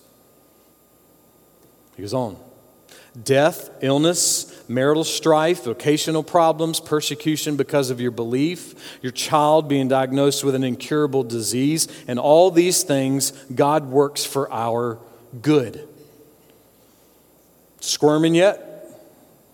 He 1.95 2.03
goes 2.03 2.13
on 2.13 2.37
death, 3.23 3.71
illness, 3.81 4.53
marital 4.69 5.03
strife, 5.03 5.63
vocational 5.63 6.23
problems, 6.23 6.79
persecution 6.79 7.57
because 7.57 7.89
of 7.89 7.99
your 7.99 8.11
belief, 8.11 8.99
your 9.01 9.11
child 9.11 9.67
being 9.67 9.87
diagnosed 9.87 10.43
with 10.43 10.53
an 10.55 10.63
incurable 10.63 11.23
disease, 11.23 11.87
and 12.07 12.19
all 12.19 12.51
these 12.51 12.83
things 12.83 13.31
God 13.53 13.89
works 13.89 14.23
for 14.23 14.51
our 14.51 14.99
good. 15.41 15.87
Squirming 17.79 18.35
yet? 18.35 18.63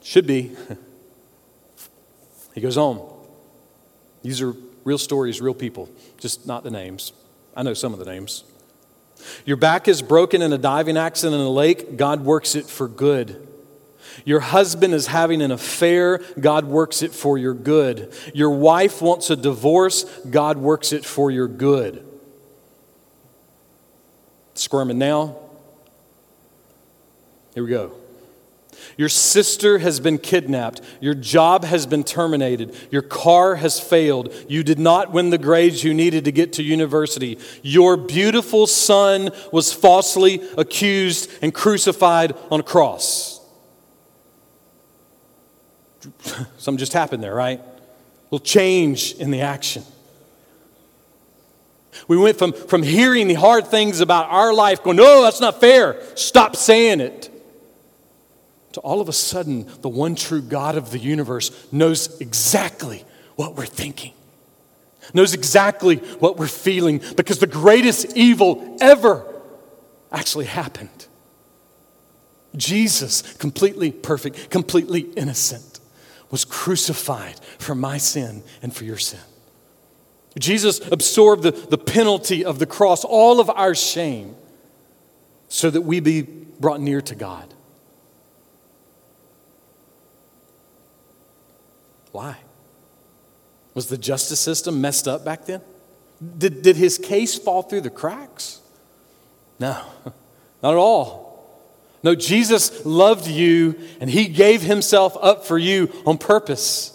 Should 0.01 0.27
be. 0.27 0.55
he 2.53 2.61
goes 2.61 2.77
on. 2.77 3.01
These 4.21 4.41
are 4.41 4.53
real 4.83 4.97
stories, 4.97 5.41
real 5.41 5.53
people, 5.53 5.89
just 6.19 6.45
not 6.47 6.63
the 6.63 6.71
names. 6.71 7.13
I 7.55 7.63
know 7.63 7.73
some 7.73 7.93
of 7.93 7.99
the 7.99 8.05
names. 8.05 8.43
Your 9.45 9.57
back 9.57 9.87
is 9.87 10.01
broken 10.01 10.41
in 10.41 10.51
a 10.53 10.57
diving 10.57 10.97
accident 10.97 11.39
in 11.39 11.45
a 11.45 11.49
lake, 11.49 11.97
God 11.97 12.21
works 12.21 12.55
it 12.55 12.65
for 12.65 12.87
good. 12.87 13.47
Your 14.25 14.41
husband 14.41 14.93
is 14.93 15.07
having 15.07 15.41
an 15.41 15.51
affair, 15.51 16.19
God 16.39 16.65
works 16.65 17.01
it 17.01 17.11
for 17.11 17.37
your 17.37 17.53
good. 17.53 18.13
Your 18.33 18.51
wife 18.51 19.01
wants 19.01 19.29
a 19.29 19.35
divorce, 19.35 20.03
God 20.29 20.57
works 20.57 20.93
it 20.93 21.05
for 21.05 21.31
your 21.31 21.47
good. 21.47 22.05
Squirming 24.55 24.99
now? 24.99 25.37
Here 27.53 27.63
we 27.63 27.69
go. 27.69 28.02
Your 28.97 29.09
sister 29.09 29.79
has 29.79 29.99
been 29.99 30.17
kidnapped. 30.17 30.81
Your 31.01 31.13
job 31.13 31.63
has 31.63 31.85
been 31.85 32.03
terminated. 32.03 32.75
Your 32.91 33.01
car 33.01 33.55
has 33.55 33.79
failed. 33.79 34.33
You 34.47 34.63
did 34.63 34.79
not 34.79 35.11
win 35.11 35.29
the 35.29 35.37
grades 35.37 35.83
you 35.83 35.93
needed 35.93 36.25
to 36.25 36.31
get 36.31 36.53
to 36.53 36.63
university. 36.63 37.39
Your 37.61 37.97
beautiful 37.97 38.67
son 38.67 39.31
was 39.51 39.73
falsely 39.73 40.41
accused 40.57 41.29
and 41.41 41.53
crucified 41.53 42.35
on 42.51 42.59
a 42.59 42.63
cross. 42.63 43.41
Something 46.57 46.77
just 46.77 46.93
happened 46.93 47.23
there, 47.23 47.35
right? 47.35 47.59
A 47.59 48.25
little 48.25 48.45
change 48.45 49.13
in 49.15 49.31
the 49.31 49.41
action. 49.41 49.83
We 52.07 52.17
went 52.17 52.37
from, 52.37 52.53
from 52.53 52.83
hearing 52.83 53.27
the 53.27 53.35
hard 53.35 53.67
things 53.67 54.01
about 54.01 54.29
our 54.29 54.53
life, 54.53 54.83
going, 54.83 54.97
no, 54.97 55.21
that's 55.21 55.39
not 55.39 55.59
fair. 55.59 56.01
Stop 56.15 56.55
saying 56.55 56.99
it 56.99 57.29
to 58.73 58.79
all 58.81 59.01
of 59.01 59.09
a 59.09 59.13
sudden, 59.13 59.67
the 59.81 59.89
one 59.89 60.15
true 60.15 60.41
God 60.41 60.75
of 60.75 60.91
the 60.91 60.99
universe 60.99 61.51
knows 61.71 62.19
exactly 62.19 63.05
what 63.35 63.55
we're 63.55 63.65
thinking, 63.65 64.13
knows 65.13 65.33
exactly 65.33 65.97
what 65.97 66.37
we're 66.37 66.47
feeling, 66.47 67.01
because 67.15 67.39
the 67.39 67.47
greatest 67.47 68.17
evil 68.17 68.77
ever 68.81 69.25
actually 70.11 70.45
happened. 70.45 71.07
Jesus, 72.55 73.21
completely 73.37 73.91
perfect, 73.91 74.49
completely 74.49 75.01
innocent, 75.01 75.79
was 76.29 76.45
crucified 76.45 77.39
for 77.59 77.75
my 77.75 77.97
sin 77.97 78.43
and 78.61 78.75
for 78.75 78.83
your 78.83 78.97
sin. 78.97 79.19
Jesus 80.39 80.79
absorbed 80.91 81.43
the, 81.43 81.51
the 81.51 81.77
penalty 81.77 82.43
of 82.43 82.57
the 82.57 82.65
cross, 82.65 83.03
all 83.03 83.39
of 83.39 83.51
our 83.51 83.75
shame, 83.75 84.35
so 85.47 85.69
that 85.69 85.81
we 85.81 85.99
be 85.99 86.21
brought 86.23 86.81
near 86.81 87.01
to 87.01 87.13
God. 87.13 87.52
Why? 92.13 92.37
Was 93.73 93.87
the 93.87 93.97
justice 93.97 94.39
system 94.39 94.79
messed 94.79 95.07
up 95.07 95.25
back 95.25 95.45
then? 95.45 95.61
Did, 96.37 96.61
did 96.61 96.77
his 96.77 96.97
case 96.97 97.37
fall 97.37 97.63
through 97.63 97.81
the 97.81 97.89
cracks? 97.89 98.61
No, 99.59 99.83
not 100.63 100.71
at 100.71 100.77
all. 100.77 101.23
No, 102.03 102.15
Jesus 102.15 102.85
loved 102.85 103.27
you 103.27 103.79
and 103.99 104.09
he 104.09 104.27
gave 104.27 104.61
himself 104.61 105.17
up 105.21 105.45
for 105.45 105.57
you 105.57 105.91
on 106.05 106.17
purpose. 106.17 106.91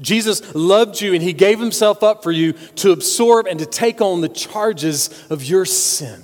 Jesus 0.00 0.54
loved 0.54 1.00
you 1.00 1.14
and 1.14 1.22
he 1.22 1.32
gave 1.32 1.58
himself 1.58 2.02
up 2.02 2.22
for 2.22 2.32
you 2.32 2.52
to 2.52 2.92
absorb 2.92 3.46
and 3.46 3.58
to 3.60 3.66
take 3.66 4.02
on 4.02 4.20
the 4.20 4.28
charges 4.28 5.26
of 5.30 5.42
your 5.42 5.64
sin. 5.64 6.22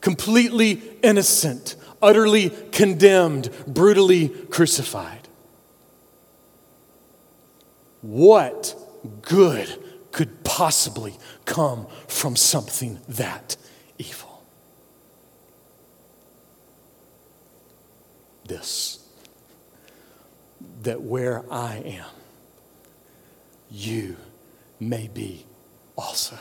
Completely 0.00 0.82
innocent, 1.00 1.76
utterly 2.00 2.50
condemned, 2.72 3.50
brutally 3.68 4.28
crucified. 4.28 5.21
What 8.02 8.74
good 9.22 9.82
could 10.10 10.44
possibly 10.44 11.14
come 11.44 11.86
from 12.08 12.36
something 12.36 13.00
that 13.08 13.56
evil? 13.98 14.42
This 18.46 18.98
that 20.82 21.00
where 21.00 21.44
I 21.50 21.76
am, 21.76 22.10
you 23.70 24.16
may 24.80 25.08
be 25.08 25.46
also. 25.96 26.36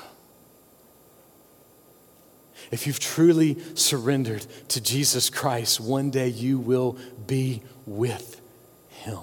If 2.71 2.87
you've 2.87 2.99
truly 2.99 3.57
surrendered 3.75 4.45
to 4.69 4.81
Jesus 4.81 5.29
Christ, 5.29 5.79
one 5.79 6.09
day 6.09 6.29
you 6.29 6.57
will 6.57 6.97
be 7.27 7.61
with 7.85 8.41
Him. 8.89 9.19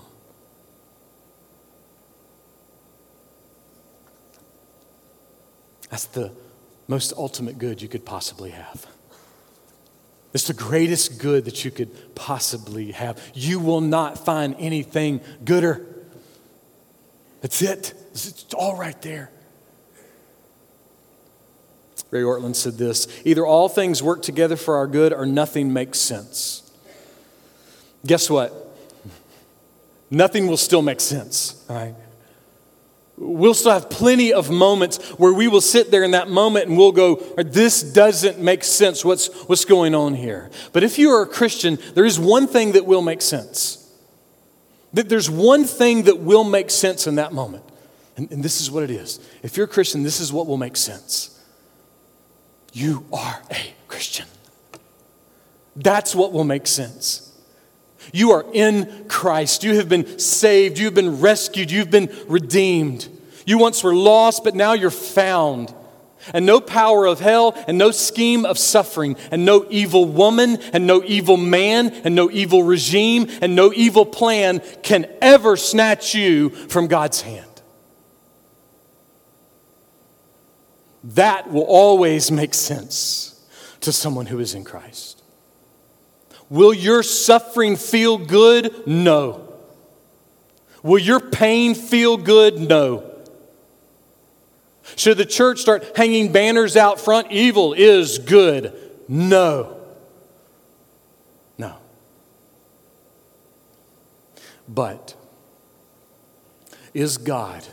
That's 5.90 6.06
the 6.06 6.32
most 6.86 7.12
ultimate 7.16 7.58
good 7.58 7.82
you 7.82 7.88
could 7.88 8.04
possibly 8.04 8.50
have. 8.50 8.86
It's 10.34 10.46
the 10.46 10.54
greatest 10.54 11.18
good 11.18 11.46
that 11.46 11.64
you 11.64 11.70
could 11.70 12.14
possibly 12.14 12.92
have. 12.92 13.20
You 13.34 13.58
will 13.60 13.80
not 13.80 14.24
find 14.24 14.54
anything 14.58 15.20
gooder. 15.44 15.86
That's 17.40 17.62
it. 17.62 17.94
It's 18.12 18.46
all 18.54 18.76
right 18.76 19.00
there. 19.02 19.30
Ray 22.10 22.22
Ortlund 22.22 22.56
said 22.56 22.78
this 22.78 23.06
either 23.24 23.44
all 23.44 23.68
things 23.68 24.02
work 24.02 24.22
together 24.22 24.56
for 24.56 24.76
our 24.76 24.86
good 24.86 25.12
or 25.12 25.26
nothing 25.26 25.72
makes 25.72 25.98
sense. 25.98 26.70
Guess 28.06 28.30
what? 28.30 28.54
Nothing 30.10 30.46
will 30.46 30.56
still 30.56 30.80
make 30.80 31.00
sense, 31.00 31.64
all 31.68 31.76
right? 31.76 31.94
We'll 33.20 33.54
still 33.54 33.72
have 33.72 33.90
plenty 33.90 34.32
of 34.32 34.50
moments 34.50 34.98
where 35.18 35.32
we 35.32 35.48
will 35.48 35.60
sit 35.60 35.90
there 35.90 36.04
in 36.04 36.12
that 36.12 36.28
moment 36.28 36.68
and 36.68 36.78
we'll 36.78 36.92
go, 36.92 37.16
This 37.36 37.82
doesn't 37.82 38.38
make 38.38 38.62
sense. 38.62 39.04
What's, 39.04 39.28
what's 39.48 39.64
going 39.64 39.94
on 39.94 40.14
here? 40.14 40.50
But 40.72 40.84
if 40.84 40.98
you 40.98 41.10
are 41.10 41.22
a 41.22 41.26
Christian, 41.26 41.78
there 41.94 42.04
is 42.04 42.18
one 42.18 42.46
thing 42.46 42.72
that 42.72 42.86
will 42.86 43.02
make 43.02 43.20
sense. 43.20 43.92
That 44.92 45.08
there's 45.08 45.28
one 45.28 45.64
thing 45.64 46.04
that 46.04 46.20
will 46.20 46.44
make 46.44 46.70
sense 46.70 47.06
in 47.06 47.16
that 47.16 47.32
moment. 47.32 47.64
And, 48.16 48.30
and 48.30 48.42
this 48.42 48.60
is 48.60 48.70
what 48.70 48.84
it 48.84 48.90
is. 48.90 49.20
If 49.42 49.56
you're 49.56 49.66
a 49.66 49.68
Christian, 49.68 50.02
this 50.02 50.20
is 50.20 50.32
what 50.32 50.46
will 50.46 50.56
make 50.56 50.76
sense. 50.76 51.38
You 52.72 53.04
are 53.12 53.42
a 53.50 53.74
Christian. 53.88 54.26
That's 55.74 56.14
what 56.14 56.32
will 56.32 56.44
make 56.44 56.66
sense. 56.66 57.27
You 58.12 58.32
are 58.32 58.44
in 58.52 59.06
Christ. 59.08 59.64
You 59.64 59.76
have 59.76 59.88
been 59.88 60.18
saved. 60.18 60.78
You've 60.78 60.94
been 60.94 61.20
rescued. 61.20 61.70
You've 61.70 61.90
been 61.90 62.10
redeemed. 62.26 63.08
You 63.46 63.58
once 63.58 63.82
were 63.82 63.94
lost, 63.94 64.44
but 64.44 64.54
now 64.54 64.74
you're 64.74 64.90
found. 64.90 65.74
And 66.34 66.44
no 66.44 66.60
power 66.60 67.06
of 67.06 67.20
hell, 67.20 67.54
and 67.66 67.78
no 67.78 67.90
scheme 67.90 68.44
of 68.44 68.58
suffering, 68.58 69.16
and 69.30 69.44
no 69.44 69.66
evil 69.70 70.04
woman, 70.04 70.58
and 70.72 70.86
no 70.86 71.02
evil 71.04 71.36
man, 71.36 71.90
and 72.04 72.14
no 72.14 72.30
evil 72.30 72.62
regime, 72.62 73.28
and 73.40 73.54
no 73.54 73.72
evil 73.72 74.04
plan 74.04 74.60
can 74.82 75.06
ever 75.22 75.56
snatch 75.56 76.14
you 76.14 76.50
from 76.50 76.88
God's 76.88 77.22
hand. 77.22 77.46
That 81.04 81.50
will 81.50 81.62
always 81.62 82.30
make 82.30 82.52
sense 82.52 83.42
to 83.80 83.92
someone 83.92 84.26
who 84.26 84.40
is 84.40 84.54
in 84.54 84.64
Christ. 84.64 85.17
Will 86.50 86.72
your 86.72 87.02
suffering 87.02 87.76
feel 87.76 88.18
good? 88.18 88.86
No. 88.86 89.48
Will 90.82 90.98
your 90.98 91.20
pain 91.20 91.74
feel 91.74 92.16
good? 92.16 92.58
No. 92.58 93.04
Should 94.96 95.18
the 95.18 95.26
church 95.26 95.60
start 95.60 95.96
hanging 95.96 96.32
banners 96.32 96.76
out 96.76 97.00
front? 97.00 97.30
Evil 97.30 97.74
is 97.74 98.18
good. 98.18 98.72
No. 99.06 99.76
No. 101.58 101.76
But 104.66 105.14
is 106.94 107.18
God, 107.18 107.64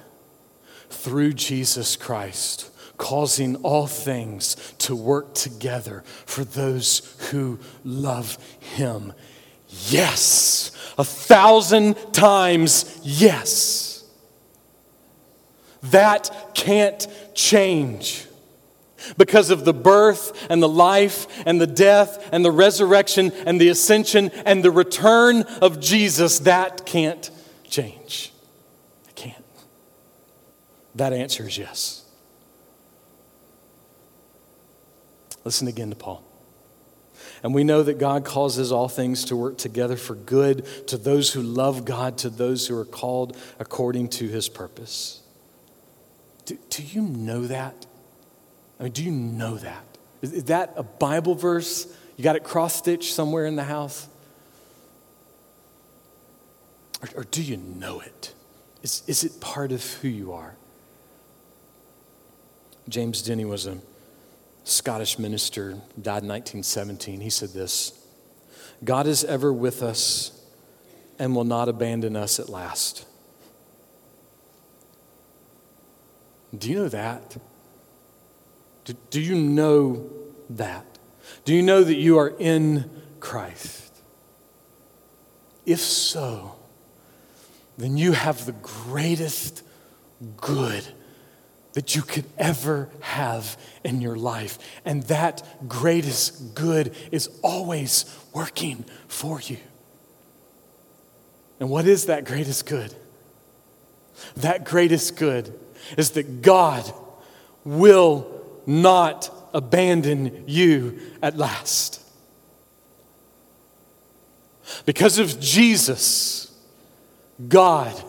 through 0.90 1.34
Jesus 1.34 1.96
Christ, 1.96 2.70
causing 2.98 3.56
all 3.58 3.88
things 3.88 4.56
to 4.80 4.96
work 4.96 5.34
together 5.34 6.04
for 6.26 6.44
those 6.44 7.16
who 7.32 7.60
love 7.84 8.38
him. 8.60 9.14
Yes, 9.88 10.72
a 10.98 11.04
thousand 11.04 11.96
times 12.14 13.00
yes. 13.04 14.04
That 15.84 16.52
can't 16.54 17.08
change. 17.34 18.26
Because 19.18 19.52
of 19.52 19.66
the 19.66 19.74
birth 19.74 20.48
and 20.50 20.64
the 20.64 20.70
life 20.70 21.28
and 21.46 21.62
the 21.62 21.68
death 21.68 22.28
and 22.32 22.44
the 22.44 22.52
resurrection 22.52 23.32
and 23.46 23.62
the 23.62 23.70
ascension 23.70 24.32
and 24.46 24.64
the 24.64 24.72
return 24.72 25.44
of 25.62 25.80
Jesus, 25.80 26.40
that 26.40 26.88
can't 26.88 27.30
change. 27.66 28.34
It 29.10 29.16
can't. 29.16 29.46
That 30.96 31.14
answer 31.14 31.48
is 31.48 31.58
yes. 31.58 32.05
Listen 35.46 35.68
again 35.68 35.92
to 35.92 35.96
Paul. 35.96 36.24
And 37.44 37.54
we 37.54 37.64
know 37.64 37.84
that 37.84 38.00
God 38.00 38.26
causes 38.26 38.72
all 38.72 38.90
things 38.90 39.26
to 39.26 39.36
work 39.36 39.58
together 39.58 39.96
for 39.96 40.16
good 40.16 40.66
to 40.88 40.98
those 40.98 41.32
who 41.32 41.42
love 41.42 41.86
God, 41.86 42.18
to 42.20 42.30
those 42.30 42.68
who 42.68 42.78
are 42.78 42.86
called 42.86 43.38
according 43.60 44.10
to 44.10 44.28
his 44.28 44.50
purpose. 44.50 45.22
Do, 46.46 46.58
do 46.70 46.84
you 46.84 47.04
know 47.04 47.46
that? 47.48 47.86
I 48.80 48.84
mean, 48.84 48.92
do 48.92 49.04
you 49.04 49.12
know 49.12 49.58
that? 49.58 49.86
Is, 50.22 50.34
is 50.34 50.44
that 50.46 50.74
a 50.76 50.84
Bible 50.84 51.36
verse? 51.36 51.88
You 52.18 52.24
got 52.24 52.36
it 52.36 52.44
cross 52.44 52.76
stitched 52.76 53.14
somewhere 53.14 53.46
in 53.46 53.56
the 53.56 53.64
house? 53.64 54.08
Or, 57.02 57.22
or 57.22 57.24
do 57.24 57.44
you 57.44 57.58
know 57.58 58.00
it? 58.00 58.34
Is, 58.82 59.04
is 59.08 59.24
it 59.24 59.40
part 59.40 59.72
of 59.72 59.84
who 59.96 60.08
you 60.08 60.34
are? 60.34 60.56
James 62.90 63.22
Denney 63.22 63.48
was 63.48 63.66
a 63.68 63.78
Scottish 64.66 65.20
minister, 65.20 65.80
died 66.02 66.24
in 66.24 66.30
1917. 66.30 67.22
He 67.22 67.30
said 67.30 67.50
this 67.50 67.94
God 68.84 69.08
is 69.08 69.24
ever 69.24 69.54
with 69.54 69.82
us 69.82 70.44
and 71.18 71.36
will 71.36 71.46
not 71.46 71.70
abandon 71.70 72.16
us 72.16 72.40
at 72.40 72.50
last. 72.50 73.06
Do 76.58 76.70
you 76.70 76.76
know 76.76 76.90
that? 76.90 77.38
Do, 78.86 78.96
do 79.12 79.22
you 79.22 79.36
know 79.36 80.10
that? 80.50 80.86
Do 81.46 81.54
you 81.54 81.62
know 81.62 81.84
that 81.84 81.96
you 81.96 82.18
are 82.18 82.34
in 82.40 82.90
Christ? 83.20 83.94
If 85.66 85.80
so, 85.80 86.56
then 87.78 87.98
you 87.98 88.14
have 88.14 88.46
the 88.46 88.52
greatest 88.54 89.64
good 90.38 90.86
that 91.76 91.94
you 91.94 92.02
could 92.02 92.26
ever 92.38 92.90
have 93.02 93.58
in 93.84 94.02
your 94.02 94.16
life. 94.16 94.58
And 94.86 95.04
that 95.04 95.68
greatest 95.68 96.56
good 96.56 96.96
is 97.12 97.30
always 97.44 98.06
working 98.34 98.86
for 99.08 99.42
you. 99.42 99.58
And 101.60 101.70
what 101.70 101.86
is 101.86 102.06
that 102.06 102.24
greatest 102.24 102.66
good? 102.66 102.96
That 104.38 104.64
greatest 104.64 105.18
good 105.18 105.54
is 105.98 106.12
that 106.12 106.42
God 106.42 106.92
will 107.66 108.42
not 108.66 109.30
abandon 109.54 110.46
you 110.48 111.00
at 111.22 111.38
last. 111.38 112.02
Because 114.86 115.20
of 115.20 115.42
Jesus, 115.42 116.58
God 117.50 118.02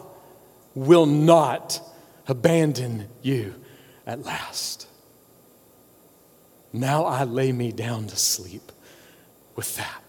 will 0.75 1.07
not 1.07 1.81
abandon 2.29 3.09
you 3.23 3.55
at 4.07 4.25
last. 4.25 4.87
Now 6.73 7.05
I 7.05 7.25
lay 7.25 7.53
me 7.53 7.73
down 7.73 8.07
to 8.09 8.17
sleep 8.17 8.73
with 9.55 9.77
that. 9.77 10.03